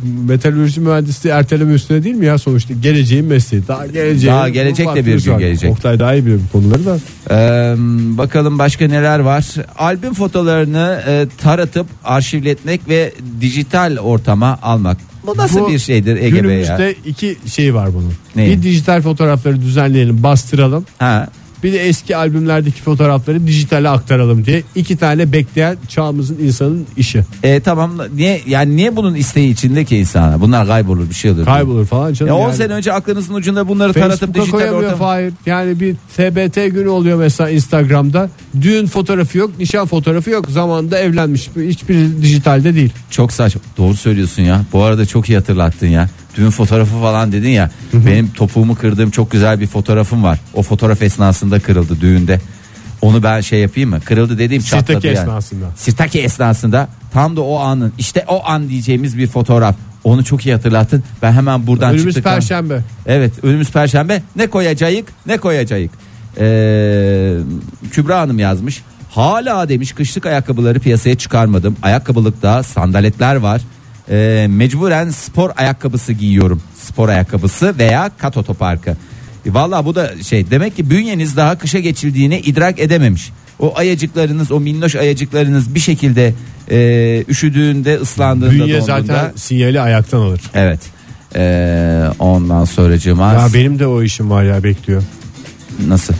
[0.03, 3.67] metalürji mühendisliği erteleme üstüne değil mi ya sonuçta geleceğin mesleği.
[3.67, 4.33] Daha geleceğin.
[4.35, 5.39] Daha gelecek de bir gün var.
[5.39, 5.71] gelecek.
[5.71, 6.99] Oktay daha iyi bilir bu konuları da.
[7.31, 7.75] Ee,
[8.17, 9.45] bakalım başka neler var.
[9.77, 14.97] Albüm fotolarını e, taratıp arşivletmek ve dijital ortama almak.
[15.27, 16.39] Bu nasıl Bu bir şeydir Ege Bey ya?
[16.39, 18.13] Günümüzde iki şey var bunun.
[18.35, 18.45] Ne?
[18.49, 20.85] Bir dijital fotoğrafları düzenleyelim bastıralım.
[20.99, 21.27] Ha.
[21.63, 27.23] Bir de eski albümlerdeki fotoğrafları dijitale aktaralım diye iki tane bekleyen çağımızın insanın işi.
[27.43, 30.41] E, tamam niye yani niye bunun isteği içinde ki insana?
[30.41, 31.45] Bunlar kaybolur bir şey olur.
[31.45, 32.33] Kaybolur falan canım.
[32.33, 32.55] Ya 10 yani.
[32.55, 34.97] sene önce aklınızın ucunda bunları taratıp Facebook'a dijital koyamıyor ortama.
[34.97, 35.33] Fahir.
[35.45, 38.29] Yani bir TBT günü oluyor mesela Instagram'da.
[38.61, 40.45] Düğün fotoğrafı yok, nişan fotoğrafı yok.
[40.49, 41.49] Zamanında evlenmiş.
[41.57, 42.91] Hiçbir dijitalde değil.
[43.09, 43.61] Çok saçma.
[43.77, 44.61] Doğru söylüyorsun ya.
[44.73, 46.09] Bu arada çok iyi hatırlattın ya.
[46.35, 47.69] Düğün fotoğrafı falan dedin ya.
[47.93, 50.39] benim topuğumu kırdığım çok güzel bir fotoğrafım var.
[50.53, 52.41] O fotoğraf esnasında kırıldı düğünde.
[53.01, 53.99] Onu ben şey yapayım mı?
[54.05, 55.17] Kırıldı dediğim çatladı Sirtaki yani.
[55.17, 55.65] esnasında.
[55.75, 59.75] Sirtaki esnasında tam da o anın işte o an diyeceğimiz bir fotoğraf.
[60.03, 61.03] Onu çok iyi hatırlattın.
[61.21, 62.79] Ben hemen buradan Önümüz çıktıktan- perşembe.
[63.05, 64.21] Evet önümüz perşembe.
[64.35, 64.93] Ne koyacağız?
[65.25, 65.89] Ne koyacağız?
[66.39, 67.37] Ee,
[67.91, 68.81] Kübra Hanım yazmış.
[69.09, 71.75] Hala demiş kışlık ayakkabıları piyasaya çıkarmadım.
[71.83, 73.61] Ayakkabılıkta sandaletler var.
[74.09, 76.61] Ee, mecburen spor ayakkabısı giyiyorum.
[76.83, 78.89] Spor ayakkabısı veya kat otoparkı.
[79.45, 83.31] E, Valla bu da şey demek ki bünyeniz daha kışa geçildiğini idrak edememiş.
[83.59, 86.33] O ayacıklarınız o minnoş ayacıklarınız bir şekilde
[86.71, 89.01] e, üşüdüğünde ıslandığında Bünye donduğunda.
[89.01, 90.41] zaten sinyali ayaktan alır.
[90.53, 90.79] Evet.
[91.35, 95.03] Ee, ondan sonracığıma Ya benim de o işim var ya bekliyor.
[95.87, 96.13] nasıl?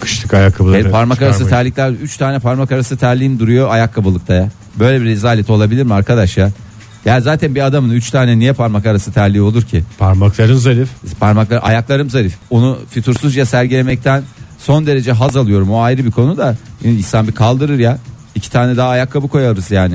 [0.00, 0.78] Kışlık ayakkabıları.
[0.80, 1.74] Benim parmak arası çıkarmayı.
[1.74, 4.48] terlikler 3 tane parmak arası terliğim duruyor ayakkabılıkta ya.
[4.78, 6.50] Böyle bir rezalet olabilir mi arkadaş ya?
[7.04, 9.82] Ya zaten bir adamın 3 tane niye parmak arası terliği olur ki?
[9.98, 10.88] Parmakların zarif.
[11.20, 12.34] Parmaklar ayaklarım zarif.
[12.50, 14.22] Onu fütursuzca sergilemekten
[14.58, 15.70] son derece haz alıyorum.
[15.70, 17.98] O ayrı bir konu da insan bir kaldırır ya.
[18.34, 19.94] İki tane daha ayakkabı koyarız yani.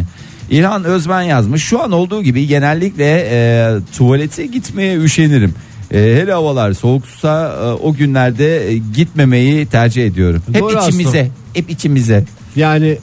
[0.50, 1.64] İlhan Özmen yazmış.
[1.64, 5.54] Şu an olduğu gibi genellikle e, tuvalete gitmeye üşenirim.
[5.92, 10.42] E, hele havalar soğuksa e, o günlerde e, gitmemeyi tercih ediyorum.
[10.54, 11.26] Hep Doğru içimize, aslında.
[11.54, 12.24] hep içimize.
[12.56, 12.98] Yani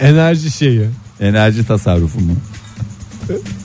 [0.00, 0.86] enerji şeyi.
[1.20, 2.32] Enerji tasarrufu mu?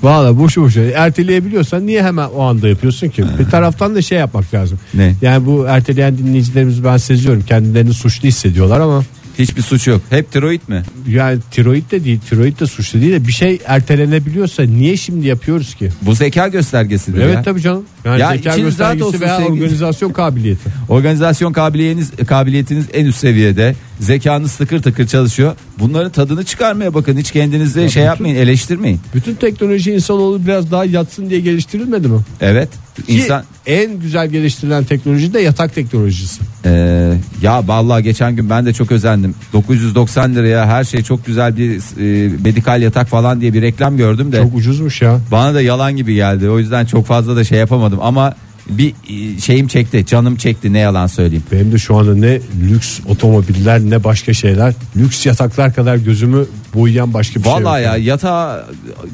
[0.04, 0.80] Valla boşu boşu.
[0.80, 3.24] Erteleyebiliyorsan niye hemen o anda yapıyorsun ki?
[3.40, 4.80] Bir taraftan da şey yapmak lazım.
[4.94, 5.16] Ne?
[5.22, 7.42] Yani bu erteleyen dinleyicilerimiz ben seziyorum.
[7.48, 9.04] Kendilerini suçlu hissediyorlar ama
[9.40, 10.02] Hiçbir suç yok.
[10.10, 10.84] Hep tiroid mi?
[11.10, 12.20] yani tiroid de değil.
[12.30, 15.90] Tiroid de suçlu değil de bir şey ertelenebiliyorsa niye şimdi yapıyoruz ki?
[16.02, 17.44] Bu zeka göstergesidir Evet ya.
[17.44, 17.84] tabii canım.
[18.06, 20.70] Yani Ya zeka içiniz rahat göstergesi olsun veya sevgili- organizasyon kabiliyeti.
[20.90, 23.76] Organizasyon kabiliyetiniz kabiliyetiniz en üst seviyede.
[24.04, 25.56] Zekanız tıkır tıkır çalışıyor.
[25.80, 27.18] Bunların tadını çıkarmaya bakın.
[27.18, 29.00] Hiç kendinizde şey bütün- yapmayın, eleştirmeyin.
[29.16, 32.20] Bütün teknoloji insanoğlu biraz daha yatsın diye geliştirilmedi mi?
[32.42, 32.70] Evet.
[33.08, 36.42] İnsan Ki en güzel geliştirilen teknoloji de yatak teknolojisi.
[36.66, 39.36] Ee, ya vallahi geçen gün ben de çok özendim.
[39.54, 44.32] 990 liraya her şey çok güzel bir e, medikal yatak falan diye bir reklam gördüm
[44.32, 45.20] de Çok ucuzmuş ya.
[45.32, 46.50] bana da yalan gibi geldi.
[46.50, 48.34] O yüzden çok fazla da şey yapamadım ama
[48.70, 51.44] bir e, şeyim çekti, canım çekti ne yalan söyleyeyim.
[51.52, 54.74] Benim de şu anda ne lüks otomobiller ne başka şeyler.
[54.98, 56.46] Lüks yataklar kadar gözümü
[56.76, 57.64] boyayan başka bir şey yok.
[57.64, 58.66] Vallahi ya yatağa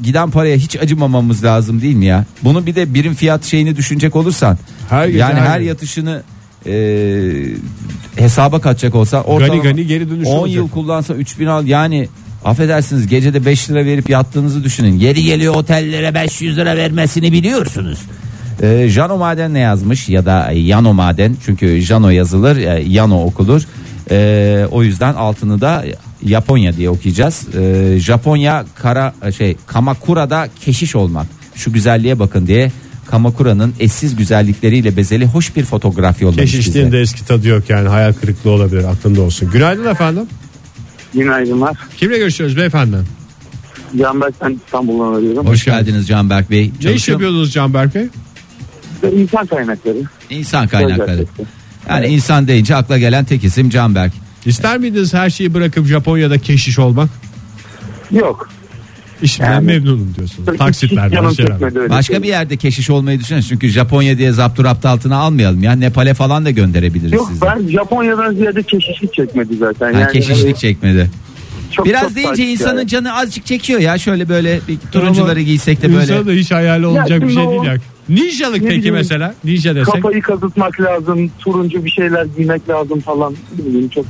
[0.02, 2.24] giden paraya hiç acımamamız lazım değil mi ya?
[2.44, 4.58] Bunu bir de birim fiyat şeyini düşünecek olursan.
[4.90, 6.22] Her yani her her yatışını
[6.66, 6.72] e,
[8.16, 10.56] hesaba katacak olsa ortalama gani geri dönüşü 10 olacak.
[10.56, 12.08] yıl kullansa 3000 al yani
[12.44, 14.98] affedersiniz gecede 5 lira verip yattığınızı düşünün.
[14.98, 17.98] Yeri geliyor otellere 500 lira vermesini biliyorsunuz.
[18.62, 23.62] Ee, Jano Maden ne yazmış ya da Yano Maden çünkü Jano yazılır e, Yano okulur.
[24.10, 25.84] Ee, o yüzden altını da
[26.26, 27.46] Japonya diye okuyacağız.
[27.58, 31.26] Ee, Japonya kara şey Kamakura'da keşiş olmak.
[31.54, 32.72] Şu güzelliğe bakın diye
[33.06, 36.56] Kamakura'nın eşsiz güzellikleriyle bezeli hoş bir fotoğraf yollamış bize.
[36.56, 39.50] Keşişliğin de eski tadı yok yani hayal kırıklığı olabilir aklında olsun.
[39.50, 40.22] Günaydın efendim.
[41.14, 41.76] Günaydınlar.
[41.96, 42.96] Kimle görüşüyoruz beyefendi?
[43.98, 45.46] Canberk ben İstanbul'dan arıyorum.
[45.46, 46.72] Hoş geldiniz Canberk Bey.
[46.84, 48.08] Ne iş yapıyordunuz Canberk Bey?
[49.08, 49.96] İnsan kaynakları.
[50.30, 51.24] İnsan kaynakları.
[51.88, 54.12] Yani insan deyince akla gelen tek isim Canberk.
[54.46, 57.08] İster miydiniz her şeyi bırakıp Japonya'da keşiş olmak?
[58.10, 58.48] Yok.
[59.22, 60.46] İşimden Yani- memnunum diyorsun.
[60.52, 61.90] Hiç Taksitlerden şeyler.
[61.90, 62.22] Başka şey.
[62.22, 63.40] bir yerde keşiş olmayı düşünün.
[63.40, 65.72] Çünkü Japonya diye zapturapt altına almayalım ya.
[65.72, 67.40] Nepal'e falan da gönderebiliriz Yok sizi.
[67.42, 69.92] ben Japonya'dan ziyade keşişlik çekmedi zaten.
[69.94, 71.10] Ha, yani, keşişlik e, çekmedi.
[71.72, 72.88] çok- Biraz çok deyince insanın yani.
[72.88, 73.98] canı azıcık çekiyor ya.
[73.98, 76.02] Şöyle böyle bir turuncuları Ama giysek de böyle.
[76.02, 77.76] İnsanın da hiç hayali olacak şimdi bir şey o- değil ya.
[78.10, 79.34] Ninjalık Ne peki bileyim, mesela?
[79.44, 79.94] Ninja desek.
[79.94, 81.30] Kafayı kazıtmak lazım.
[81.38, 83.34] Turuncu bir şeyler giymek lazım falan.
[83.58, 84.04] Ne bileyim, çok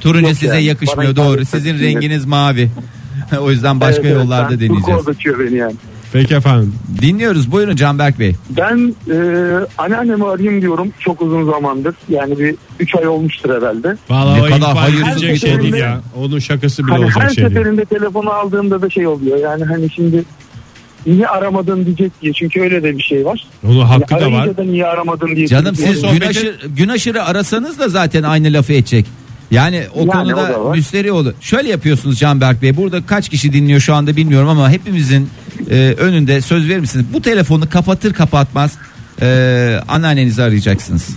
[0.00, 1.44] Turuncu Yok size yani, yakışmıyor bana doğru.
[1.44, 1.94] Sizin etmiyor.
[1.94, 2.70] renginiz mavi.
[3.40, 4.84] o yüzden başka Evet, evet, yollarda ben deneyeceğiz.
[4.84, 5.74] Turkuaz açıyor beni yani.
[6.12, 6.74] Peki efendim.
[7.02, 7.52] Dinliyoruz.
[7.52, 8.34] Buyurun Canberk Bey.
[8.50, 9.16] Ben e,
[9.78, 11.94] anneannemi arayayım diyorum çok uzun zamandır.
[12.08, 13.96] Yani bir 3 ay olmuştur herhalde.
[14.10, 15.80] Vallahi Ne o kadar hayırsız bir şey değil şey.
[15.80, 16.00] ya.
[16.16, 17.48] Onun şakası bile Hani olacak her şey değil.
[17.48, 19.38] seferinde telefonu aldığımda da şey oluyor.
[19.38, 20.24] Yani hani şimdi
[21.06, 22.32] niye aramadın diyecek diye.
[22.32, 23.46] Çünkü öyle de bir şey var.
[23.68, 24.56] Onun hakkı Yani da var.
[24.56, 25.46] da niye aramadın diye.
[25.46, 29.06] Canım siz o- gün, sohbeti- aşırı, gün aşırı arasanız da zaten aynı lafı edecek.
[29.50, 30.76] Yani o Yani o konuda da var.
[30.76, 31.32] müsteri olur.
[31.40, 32.76] Şöyle yapıyorsunuz Canberk Bey.
[32.76, 35.28] Burada kaç kişi dinliyor şu anda bilmiyorum ama hepimizin
[35.70, 37.06] e, önünde söz verir misiniz?
[37.12, 38.72] Bu telefonu kapatır kapatmaz
[39.22, 39.26] e,
[39.88, 41.08] anneannenizi arayacaksınız.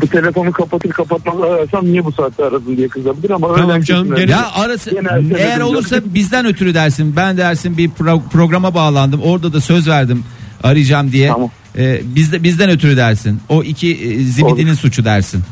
[0.00, 4.02] Bu telefonu kapatır kapatmaz ararsam niye bu saatte aradın diye kızabilir ama Tamam öyle canım,
[4.02, 4.24] kesin öyle.
[4.24, 4.90] gene- Ya arası
[5.38, 7.16] eğer olursa bizden ötürü dersin.
[7.16, 9.20] Ben dersin bir pro- programa bağlandım.
[9.22, 10.24] Orada da söz verdim
[10.62, 11.28] arayacağım diye.
[11.28, 11.50] Tamam.
[11.78, 13.40] E, bizde bizden ötürü dersin.
[13.48, 14.76] O iki e, zibidinin Olur.
[14.78, 15.42] suçu dersin.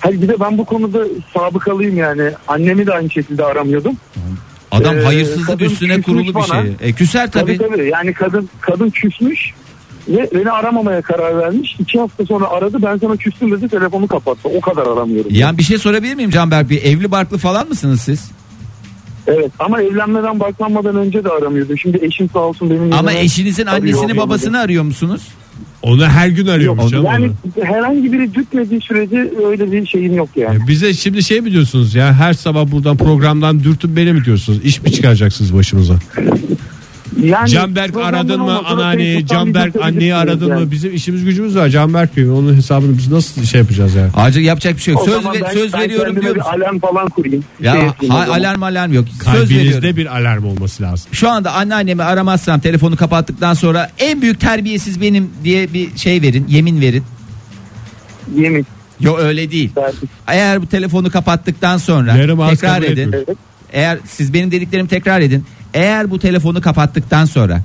[0.00, 2.30] Hayır bir de ben bu konuda sabıkalıyım yani.
[2.48, 3.96] Annemi de aynı şekilde aramıyordum.
[4.70, 6.88] Adam Ee, hayırsızlık kadın üstüne kurulu bir şey.
[6.88, 7.70] E, küser Tabii tabii.
[7.70, 9.40] tabii yani kadın kadın küsmüş.
[10.08, 11.76] Ve beni aramamaya karar vermiş.
[11.78, 14.48] İki hafta sonra aradı ben sana küstüm dedi telefonu kapattı.
[14.56, 15.30] O kadar aramıyorum.
[15.34, 16.80] Yani bir şey sorabilir miyim Canberk Bey?
[16.84, 18.30] Evli barklı falan mısınız siz?
[19.26, 21.76] Evet ama evlenmeden baklanmadan önce de aramıyordu.
[21.76, 24.16] Şimdi eşim sağ olsun benim Ama yerime eşinizin annesini olmadı.
[24.16, 25.22] babasını arıyor musunuz?
[25.82, 27.64] Onu her gün arıyormuş Yok, canım yani onu.
[27.64, 30.64] herhangi biri dürtmediği sürece öyle bir şeyim yok yani.
[30.64, 34.64] E, Bize şimdi şey mi diyorsunuz ya her sabah buradan programdan dürtün beni mi diyorsunuz?
[34.64, 35.94] İş mi çıkaracaksınız başımıza?
[37.22, 40.64] Yani Canberk aradın mı anneanneyi, Canberk anneyi aradın yani.
[40.64, 40.70] mı?
[40.70, 42.30] Bizim işimiz gücümüz var Canberk Bey.
[42.30, 44.10] Onun hesabını biz nasıl şey yapacağız yani?
[44.16, 45.02] Acil yapacak bir şey yok.
[45.02, 47.44] O Söz, zaman ve- ben- söz ben veriyorum diyor alarm falan kurayım.
[47.60, 49.04] Ya şey ha- alarm alarm yok.
[49.24, 49.70] Söz veriyorum.
[49.70, 51.08] Kalbinizde bir alarm olması lazım.
[51.12, 56.46] Şu anda anneannemi aramazsam telefonu kapattıktan sonra en büyük terbiyesiz benim diye bir şey verin.
[56.48, 57.04] Yemin verin.
[58.36, 58.66] Yemin
[59.00, 59.70] Yok öyle değil.
[60.26, 63.12] Eğer bu telefonu kapattıktan sonra Yarım tekrar edin.
[63.12, 63.28] Evet.
[63.72, 65.44] Eğer siz benim dediklerimi tekrar edin.
[65.76, 67.60] Eğer bu telefonu kapattıktan sonra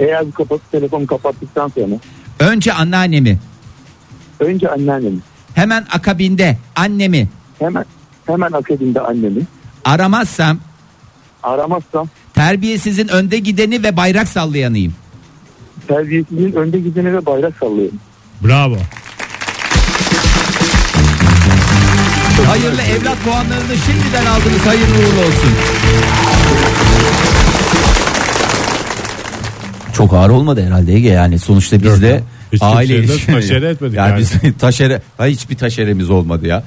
[0.00, 1.94] Eğer bu kapat, telefonu kapattıktan sonra
[2.38, 3.38] önce anneannemi
[4.40, 5.18] önce anneannemi
[5.54, 7.84] hemen akabinde annemi hemen
[8.26, 9.40] hemen akabinde annemi
[9.84, 10.58] aramazsam
[11.42, 14.94] aramazsam terbiyesizin önde gideni ve bayrak sallayanıyım.
[15.88, 17.98] terbiyesizliğin önde gideni ve bayrak sallıyorum.
[18.44, 18.76] Bravo.
[22.46, 24.66] Hayırlı evlat puanlarını şimdiden aldınız.
[24.66, 25.50] Hayırlı uğurlu olsun.
[29.96, 32.22] Çok ağır olmadı herhalde Ege yani sonuçta biz de.
[32.52, 34.10] Hiç aile ilişkileri- taşere etmedik yani.
[34.10, 34.20] yani.
[34.20, 36.62] biz taşere ha, hiçbir taşeremiz olmadı ya.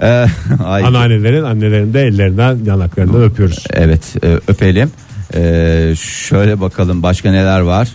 [0.00, 0.06] Ee,
[0.64, 3.64] ay, Anneannelerin annelerin de ellerinden yanaklarından öpüyoruz.
[3.72, 4.90] Evet e, öpelim.
[5.34, 7.88] Ee, şöyle bakalım başka neler var.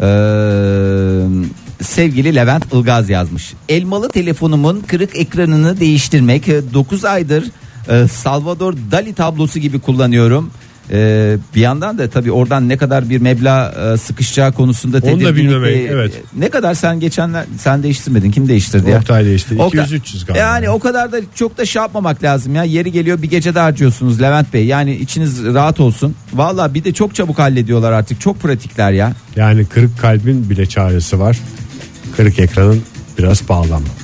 [0.00, 0.04] Ee,
[1.82, 3.52] sevgili Levent Ilgaz yazmış.
[3.68, 7.44] Elmalı telefonumun kırık ekranını değiştirmek 9 aydır
[7.88, 10.50] e, Salvador Dali tablosu gibi kullanıyorum.
[10.90, 15.06] Ee, bir yandan da tabii oradan ne kadar bir meblağ e, sıkışacağı konusunda Onu da
[15.10, 16.12] tedirginlik, bilmemek, e, evet.
[16.38, 18.98] Ne kadar sen geçenler sen değiştirmedin kim değiştirdi ya?
[18.98, 19.56] Oktay değişti.
[19.58, 20.38] O ka- 200-300 galiba.
[20.38, 22.64] Yani o kadar da çok da şey yapmamak lazım ya.
[22.64, 24.66] Yeri geliyor bir gecede harcıyorsunuz Levent Bey.
[24.66, 26.14] Yani içiniz rahat olsun.
[26.34, 28.20] Valla bir de çok çabuk hallediyorlar artık.
[28.20, 29.12] Çok pratikler ya.
[29.36, 31.38] Yani kırık kalbin bile çaresi var.
[32.16, 32.82] Kırık ekranın
[33.18, 34.03] biraz ama.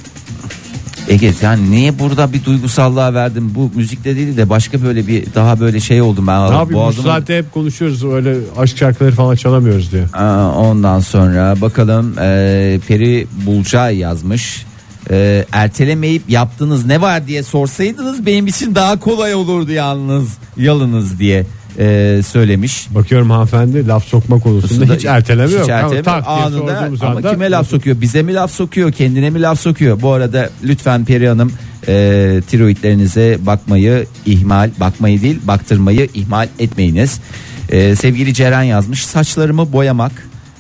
[1.11, 3.55] Ege sen niye burada bir duygusallığa verdin?
[3.55, 6.41] Bu müzikte değil de başka böyle bir daha böyle şey oldum ben.
[6.41, 10.05] Ne yapayım bu Boğazıma- saatte hep konuşuyoruz öyle aşk şarkıları falan çalamıyoruz diye.
[10.13, 14.67] Aa, Ondan sonra bakalım e, Peri Bulcay yazmış.
[15.11, 21.47] E, ertelemeyip yaptığınız ne var diye sorsaydınız benim için daha kolay olurdu yalnız yalınız diye
[21.81, 22.89] e, söylemiş.
[22.95, 25.05] Bakıyorum hanımefendi laf sokma konusunda hiç
[25.55, 25.63] yok.
[25.65, 28.01] Hiç Ama erteleme tak diye anında ama anda- kime laf sokuyor?
[28.01, 28.93] Bize mi laf sokuyor?
[28.93, 30.01] Kendine mi laf sokuyor?
[30.01, 31.53] Bu arada lütfen Peri Hanım
[31.89, 37.21] e, tiroidlerinize bakmayı ihmal, bakmayı değil baktırmayı ihmal etmeyiniz.
[37.69, 40.13] E, sevgili Ceren yazmış saçlarımı boyamak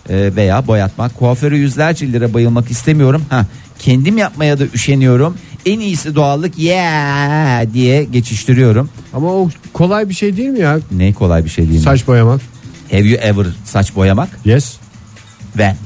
[0.08, 3.22] e, veya boyatmak kuaföre yüzlerce lira bayılmak istemiyorum.
[3.30, 3.46] Ha
[3.78, 5.36] kendim yapmaya da üşeniyorum.
[5.66, 8.90] En iyisi doğallık yeah diye geçiştiriyorum.
[9.14, 10.78] Ama o kolay bir şey değil mi ya?
[10.92, 11.84] Ne kolay bir şey değil mi?
[11.84, 12.40] Saç boyamak.
[12.90, 14.28] Have you ever saç boyamak?
[14.44, 14.76] Yes.
[15.58, 15.76] Ben.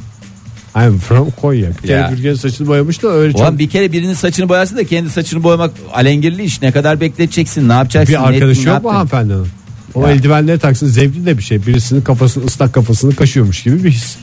[0.77, 1.71] I'm from Konya.
[1.71, 2.09] Bir kere Ya.
[2.11, 5.43] Türkiye'nin saçını boyamış da öyle çok Ulan bir kere birinin saçını boyarsın da kendi saçını
[5.43, 6.63] boyamak alengirli iş.
[6.63, 7.69] Ne kadar bekleteceksin?
[7.69, 8.15] Ne yapacaksın?
[8.15, 9.47] bir arkadaşı yok mu hanımefendinin?
[9.95, 10.13] O Ya.
[10.13, 11.67] eldivenleri taksın zevkli de bir şey.
[11.67, 14.17] Birisinin kafasını ıslak kafasını kaşıyormuş gibi bir his.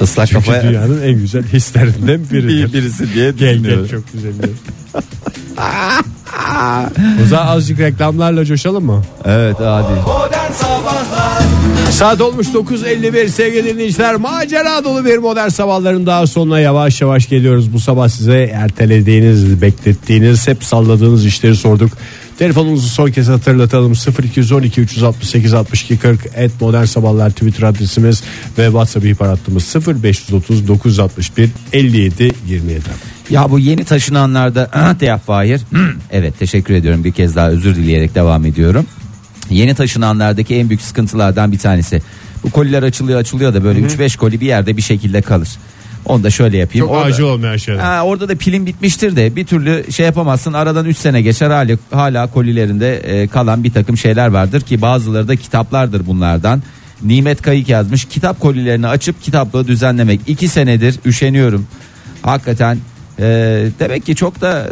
[0.00, 2.68] Islak Çünkü kafaya dünyanın en güzel hislerinden biridir.
[2.68, 3.88] bir, birisi diye Gel gel düşünüyorum.
[3.90, 4.32] çok güzel.
[7.22, 9.02] o zaman azıcık reklamlarla coşalım mı?
[9.24, 10.00] Evet hadi.
[10.06, 11.42] Modern Sabahlar
[11.90, 14.14] Saat olmuş 9.51 sevgili dinleyiciler.
[14.16, 17.72] Macera dolu bir modern sabahların daha sonuna yavaş yavaş geliyoruz.
[17.72, 21.92] Bu sabah size ertelediğiniz, beklettiğiniz, hep salladığınız işleri sorduk.
[22.42, 28.22] Telefonumuzu son kez hatırlatalım 0212 368 62 40 et modern sabahlar Twitter adresimiz
[28.58, 32.80] ve WhatsApp ihbar hattımız 0530 961 57 27.
[33.30, 35.60] Ya bu yeni taşınanlarda de yap Fahir.
[36.10, 38.86] evet teşekkür ediyorum bir kez daha özür dileyerek devam ediyorum.
[39.50, 42.02] Yeni taşınanlardaki en büyük sıkıntılardan bir tanesi.
[42.42, 45.48] Bu koliler açılıyor açılıyor da böyle 3-5 koli bir yerde bir şekilde kalır.
[46.04, 46.86] Onu da şöyle yapayım.
[46.86, 47.80] Çok Orada- acil olmayan şeyler.
[47.80, 50.52] Ha, orada da pilin bitmiştir de bir türlü şey yapamazsın.
[50.52, 55.28] Aradan 3 sene geçer hala, hala kolilerinde e, kalan bir takım şeyler vardır ki bazıları
[55.28, 56.62] da kitaplardır bunlardan.
[57.02, 58.04] Nimet Kayık yazmış.
[58.04, 60.20] Kitap kolilerini açıp kitaplığı düzenlemek.
[60.26, 61.66] 2 senedir üşeniyorum.
[62.22, 62.78] Hakikaten
[63.18, 63.24] e,
[63.80, 64.66] demek ki çok da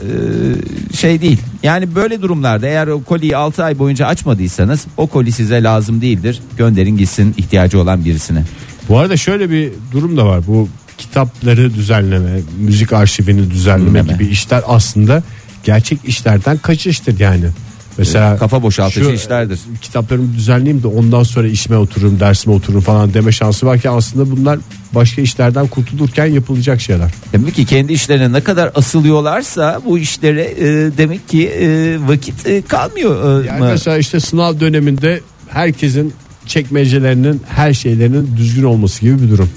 [0.92, 1.38] e, şey değil.
[1.62, 6.40] Yani böyle durumlarda eğer o koliyi 6 ay boyunca açmadıysanız o koli size lazım değildir.
[6.56, 8.44] Gönderin gitsin ihtiyacı olan birisine.
[8.88, 10.46] Bu arada şöyle bir durum da var.
[10.46, 10.68] Bu
[11.00, 14.12] kitapları düzenleme, müzik arşivini düzenleme Dinleme.
[14.12, 15.22] gibi işler aslında
[15.64, 17.46] gerçek işlerden kaçıştır yani.
[17.98, 19.60] Mesela kafa boşaltıcı şu, işlerdir.
[19.80, 24.30] Kitaplarımı düzenleyeyim de ondan sonra işime otururum, dersime otururum falan deme şansı var ki aslında
[24.30, 24.58] bunlar
[24.92, 27.10] başka işlerden kurtulurken yapılacak şeyler.
[27.32, 30.66] Demek ki kendi işlerine ne kadar asılıyorlarsa bu işlere e,
[30.98, 33.42] demek ki e, vakit e, kalmıyor.
[33.44, 33.68] e, Yani mı?
[33.70, 36.12] mesela işte sınav döneminde herkesin
[36.46, 39.50] çekmecelerinin her şeylerinin düzgün olması gibi bir durum.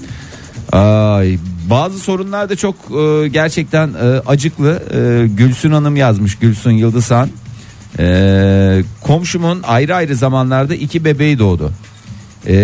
[0.72, 1.38] Ay,
[1.70, 4.82] bazı sorunlar da çok e, gerçekten e, acıklı.
[4.94, 7.28] E, Gülsün Hanım yazmış Gülsün Yıldızhan.
[7.98, 11.72] E, komşumun ayrı ayrı zamanlarda iki bebeği doğdu.
[12.46, 12.54] E,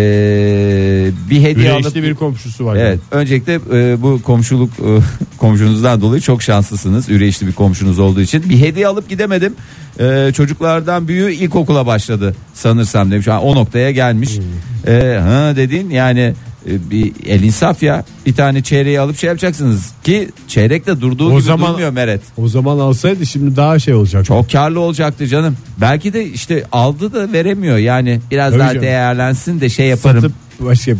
[1.29, 2.75] bir hediye alıp Güneşli bir komşusu var.
[2.75, 4.99] Evet, öncelikle e, bu komşuluk e,
[5.37, 7.09] komşunuzdan dolayı çok şanslısınız.
[7.09, 8.49] Üreyişli bir komşunuz olduğu için.
[8.49, 9.55] Bir hediye alıp gidemedim.
[9.99, 13.27] E, çocuklardan büyüğü ilkokula başladı sanırsam demiş.
[13.27, 14.37] Ha, o noktaya gelmiş.
[14.37, 14.93] Hmm.
[14.93, 16.33] E, ha dedin yani
[16.69, 18.03] e, bir el insaf ya.
[18.25, 22.21] Bir tane çeyreği alıp şey yapacaksınız ki çeyrek de durduğu O gibi zaman- durmuyor Meret.
[22.37, 24.25] O zaman alsaydı şimdi daha şey olacak.
[24.25, 25.57] Çok karlı olacaktı canım.
[25.81, 27.77] Belki de işte aldı da veremiyor.
[27.77, 28.81] Yani biraz Tabii daha canım.
[28.81, 30.21] değerlensin de şey yaparım.
[30.21, 30.91] Satıp başka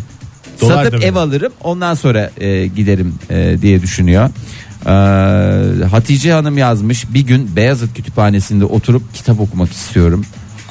[0.60, 4.30] dolar Satıp ev alırım ondan sonra e, giderim e, diye düşünüyor.
[4.86, 10.24] Ee, Hatice Hanım yazmış bir gün Beyazıt Kütüphanesi'nde oturup kitap okumak istiyorum.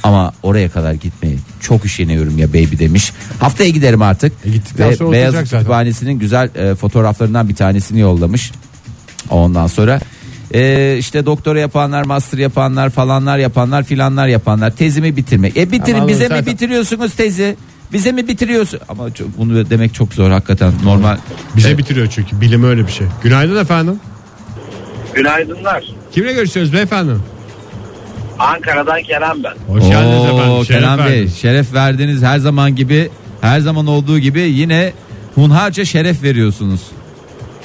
[0.03, 3.11] Ama oraya kadar gitmeyi çok üşeniyorum ya baby demiş.
[3.39, 4.33] Haftaya giderim artık.
[4.45, 5.59] E, gittikten Ve sonra Beyazıt zaten.
[5.59, 8.51] Kütüphanesi'nin güzel e, fotoğraflarından bir tanesini yollamış.
[9.29, 9.99] Ondan sonra
[10.53, 15.57] e, işte doktora yapanlar, master yapanlar, falanlar yapanlar, filanlar yapanlar tezimi bitirmek.
[15.57, 17.55] E bitirin Ama bize zaten- mi bitiriyorsunuz tezi?
[17.93, 18.79] Bize mi bitiriyorsun?
[18.89, 20.73] Ama çok- bunu demek çok zor hakikaten.
[20.83, 21.17] Normal.
[21.55, 21.77] Bize Evet.
[21.77, 23.07] bitiriyor çünkü bilim öyle bir şey.
[23.23, 23.99] Günaydın efendim.
[25.13, 25.83] Günaydınlar.
[26.11, 27.11] Kimle görüşüyoruz beyefendi?
[28.41, 29.73] Ankara'dan Kerem ben.
[29.73, 30.65] Hoş geldiniz efendim.
[30.65, 31.37] Şeref Kenan Bey verdiniz.
[31.37, 33.09] şeref verdiniz her zaman gibi
[33.41, 34.93] her zaman olduğu gibi yine
[35.35, 36.81] hunharca şeref veriyorsunuz.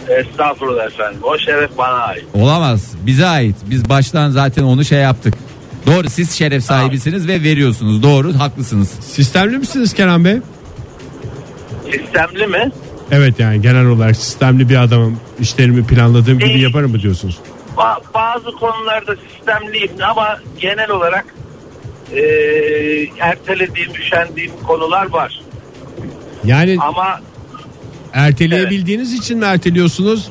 [0.08, 1.20] Estağfurullah efendim.
[1.22, 2.24] O şeref bana ait.
[2.34, 5.34] Olamaz bize ait biz baştan zaten onu şey yaptık.
[5.86, 8.88] Doğru siz şeref sahibisiniz ve veriyorsunuz doğru haklısınız.
[8.88, 10.36] Sistemli misiniz Kenan Bey?
[11.84, 12.70] Sistemli mi?
[13.10, 15.16] Evet yani genel olarak sistemli bir adamım.
[15.40, 17.38] İşlerimi planladığım gibi yaparım mı diyorsunuz?
[17.76, 21.24] Ba- bazı konularda sistemliyim ama genel olarak
[22.12, 22.20] e,
[23.18, 25.40] ertelediğim, üşendiğim konular var.
[26.44, 27.20] Yani Ama
[28.12, 30.28] erteleyebildiğiniz için mi erteliyorsunuz?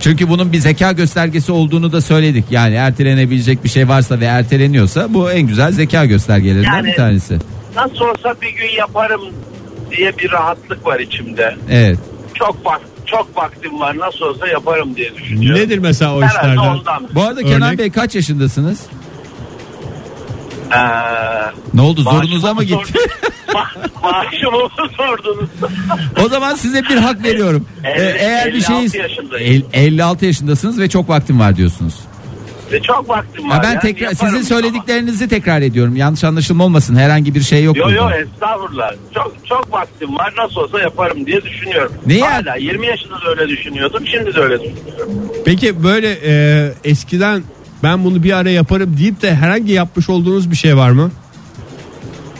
[0.00, 2.44] Çünkü bunun bir zeka göstergesi olduğunu da söyledik.
[2.50, 7.38] Yani ertelenebilecek bir şey varsa ve erteleniyorsa bu en güzel zeka göstergelerinden Yani- bir tanesi.
[7.76, 9.20] nasıl olsa bir gün yaparım
[9.90, 11.56] diye bir rahatlık var içimde.
[11.70, 11.98] Evet.
[12.34, 15.62] Çok vak çok vaktim var nasıl olsa yaparım diye düşünüyorum.
[15.62, 16.56] Nedir mesela o Herhalde işlerden?
[16.78, 17.08] ondan.
[17.14, 17.52] Bu arada Örnek?
[17.52, 18.80] Kenan Bey kaç yaşındasınız?
[20.72, 20.78] Ee,
[21.74, 22.92] Ne oldu zorunuza mı gitti?
[24.02, 25.48] maaşımı mı sordunuz?
[26.24, 27.66] o zaman size bir hak veriyorum.
[27.84, 29.66] Ee, eğer bir 56 şey yaşındayım.
[29.72, 31.94] 56 yaşındasınız ve çok vaktim var diyorsunuz.
[32.72, 33.56] Ve çok vaktim var.
[33.56, 34.62] Ya ben yani tekrar yaparım sizin ama.
[34.62, 35.96] söylediklerinizi tekrar ediyorum.
[35.96, 36.96] Yanlış anlaşılma olmasın.
[36.96, 37.76] Herhangi bir şey yok.
[37.76, 37.96] Yo burada.
[37.96, 38.92] yo estağfurullah.
[39.14, 41.92] Çok çok vaktim var nasıl olsa yaparım diye düşünüyorum.
[42.06, 45.12] Neyi Hala 20 yaşında da öyle düşünüyordum şimdi de öyle düşünüyorum.
[45.44, 47.42] Peki böyle e, eskiden
[47.82, 51.10] ben bunu bir ara yaparım deyip de herhangi yapmış olduğunuz bir şey var mı?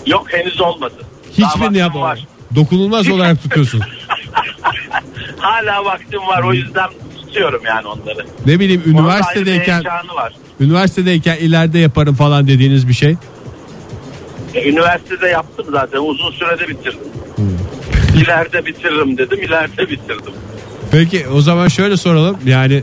[0.07, 0.95] Yok henüz olmadı.
[1.33, 2.27] Hiçbirini var.
[2.55, 3.81] Dokunulmaz olarak tutuyorsun.
[5.39, 6.89] Hala vaktim var o yüzden
[7.29, 8.27] tutuyorum yani onları.
[8.47, 10.33] Ne bileyim Onun üniversitedeyken heyecanı var.
[10.61, 13.17] üniversitedeyken ileride yaparım falan dediğiniz bir şey.
[14.55, 17.01] E, üniversitede yaptım zaten uzun sürede bitirdim.
[18.17, 20.33] İleride bitiririm dedim ileride bitirdim.
[20.93, 22.39] Peki o zaman şöyle soralım.
[22.47, 22.83] Yani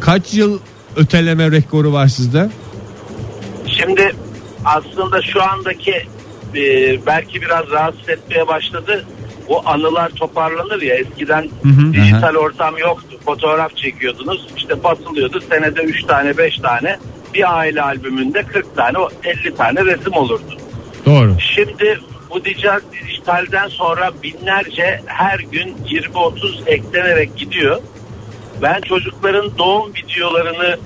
[0.00, 0.60] kaç yıl
[0.96, 2.48] öteleme rekoru var sizde?
[3.66, 4.12] Şimdi
[4.64, 5.94] aslında şu andaki
[6.56, 6.62] e,
[7.06, 9.04] belki biraz rahatsız etmeye başladı.
[9.48, 11.48] O anılar toparlanır ya eskiden
[11.92, 13.09] dijital ortam yoktu.
[13.24, 16.98] Fotoğraf çekiyordunuz işte basılıyordu senede 3 tane 5 tane
[17.34, 20.56] bir aile albümünde 40 tane o 50 tane resim olurdu.
[21.06, 21.36] Doğru.
[21.54, 27.80] Şimdi bu dijital, dijitalden sonra binlerce her gün 20-30 eklenerek gidiyor.
[28.62, 30.78] Ben çocukların doğum videolarını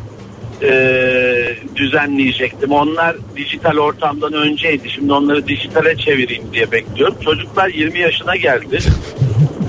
[0.63, 2.73] e, düzenleyecektim.
[2.73, 4.91] Onlar dijital ortamdan önceydi.
[4.91, 7.17] Şimdi onları dijitale çevireyim diye bekliyorum.
[7.25, 8.79] Çocuklar 20 yaşına geldi.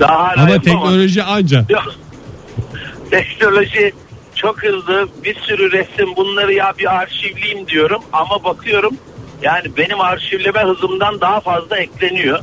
[0.00, 1.64] Daha Ama teknoloji anca.
[3.10, 3.92] Teknoloji
[4.34, 8.96] çok hızlı bir sürü resim bunları ya bir arşivleyeyim diyorum ama bakıyorum
[9.42, 12.38] yani benim arşivleme hızımdan daha fazla ekleniyor.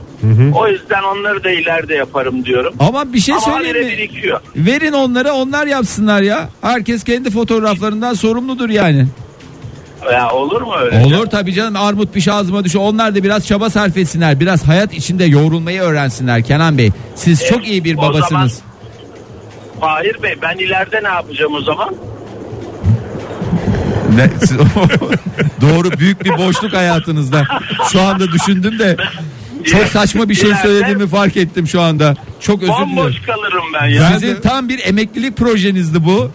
[0.56, 2.74] O yüzden onları da ileride yaparım diyorum.
[2.80, 3.94] Ama bir şey ama söyleyeyim mi?
[3.94, 4.42] birikiyor.
[4.56, 6.50] Verin onlara onlar yapsınlar ya.
[6.62, 9.08] Herkes kendi fotoğraflarından sorumludur yani.
[10.12, 11.06] Ya olur mu öyle?
[11.06, 12.86] Olur tabii canım armut bir şey ağzıma düşüyor.
[12.88, 14.40] Onlar da biraz çaba sarf etsinler.
[14.40, 16.92] Biraz hayat içinde yoğrulmayı öğrensinler Kenan Bey.
[17.16, 18.62] Siz çok iyi bir o babasınız.
[19.84, 21.96] Fahir Bey ben ileride ne yapacağım o zaman?
[24.16, 24.30] Ne,
[25.62, 27.44] Doğru büyük bir boşluk hayatınızda.
[27.92, 28.98] Şu anda düşündüm de
[29.66, 32.16] çok saçma bir şey söylediğimi fark ettim şu anda.
[32.40, 32.98] Çok özür dilerim.
[32.98, 34.12] Bomboş kalırım ben ya.
[34.12, 36.32] Sizin tam bir emeklilik projenizdi bu.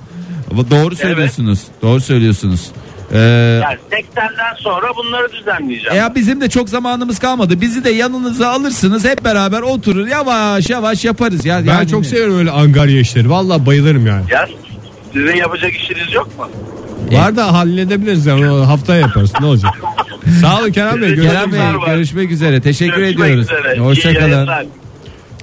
[0.70, 1.61] Doğru söylüyorsunuz.
[1.82, 2.70] Doğru söylüyorsunuz.
[3.12, 5.96] Ee, Yani 80'den sonra bunları düzenleyeceğim.
[5.96, 7.61] ya bizim de çok zamanımız kalmadı.
[7.61, 9.04] Bizi de yanınıza alırsınız.
[9.04, 11.59] Hep beraber oturur yavaş yavaş yaparız ya.
[11.66, 13.30] Ben Yani- çok seviyorum öyle angarya işleri.
[13.30, 14.24] Vallahi bayılırım yani.
[14.32, 14.48] Ya
[15.12, 16.46] sizin yapacak işiniz yok mu?
[17.12, 19.32] Var da halledebiliriz yani haftaya yaparız.
[19.40, 19.72] Ne olacak?
[20.40, 21.14] Sağ olun Kenan Bey.
[21.16, 22.61] Kerem Bey Görüşmek üzere.
[22.61, 23.44] Teşekkür Görüşmek ediyoruz.
[23.44, 23.74] üzere.
[23.76, 24.48] İyi Hoşçakalın.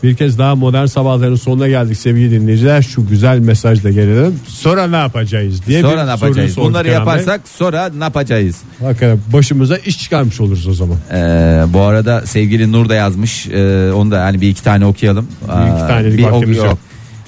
[0.06, 2.82] Bir kez daha modern sabahların sonuna geldik sevgili dinleyiciler.
[2.82, 4.39] Şu güzel mesajla gelelim.
[4.47, 6.58] Sonra ne yapacağız diye Sonra bir ne yapacağız?
[6.58, 8.56] Bunları yaparsak sonra ne yapacağız?
[8.82, 8.88] Bey.
[8.88, 10.97] Hakikaten başımıza iş çıkarmış oluruz o zaman.
[11.14, 13.47] Ee, bu arada sevgili Nur da yazmış.
[13.47, 15.28] Ee, onu da yani bir iki tane okuyalım.
[15.41, 16.78] Bir iki tanelik bir vaktimiz ok- yok.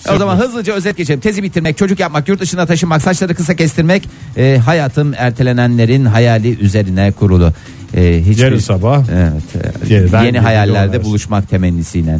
[0.07, 1.19] E, O zaman hızlıca özet geçelim.
[1.19, 4.03] Tezi bitirmek, çocuk yapmak, yurt dışına taşınmak, saçları kısa kestirmek,
[4.37, 7.53] e, hayatım ertelenenlerin hayali üzerine kurulu.
[7.95, 9.89] E, hiçbir- Yarın sabah Evet.
[9.91, 12.19] yeniden yeni hayallerde buluşmak temennisiyle.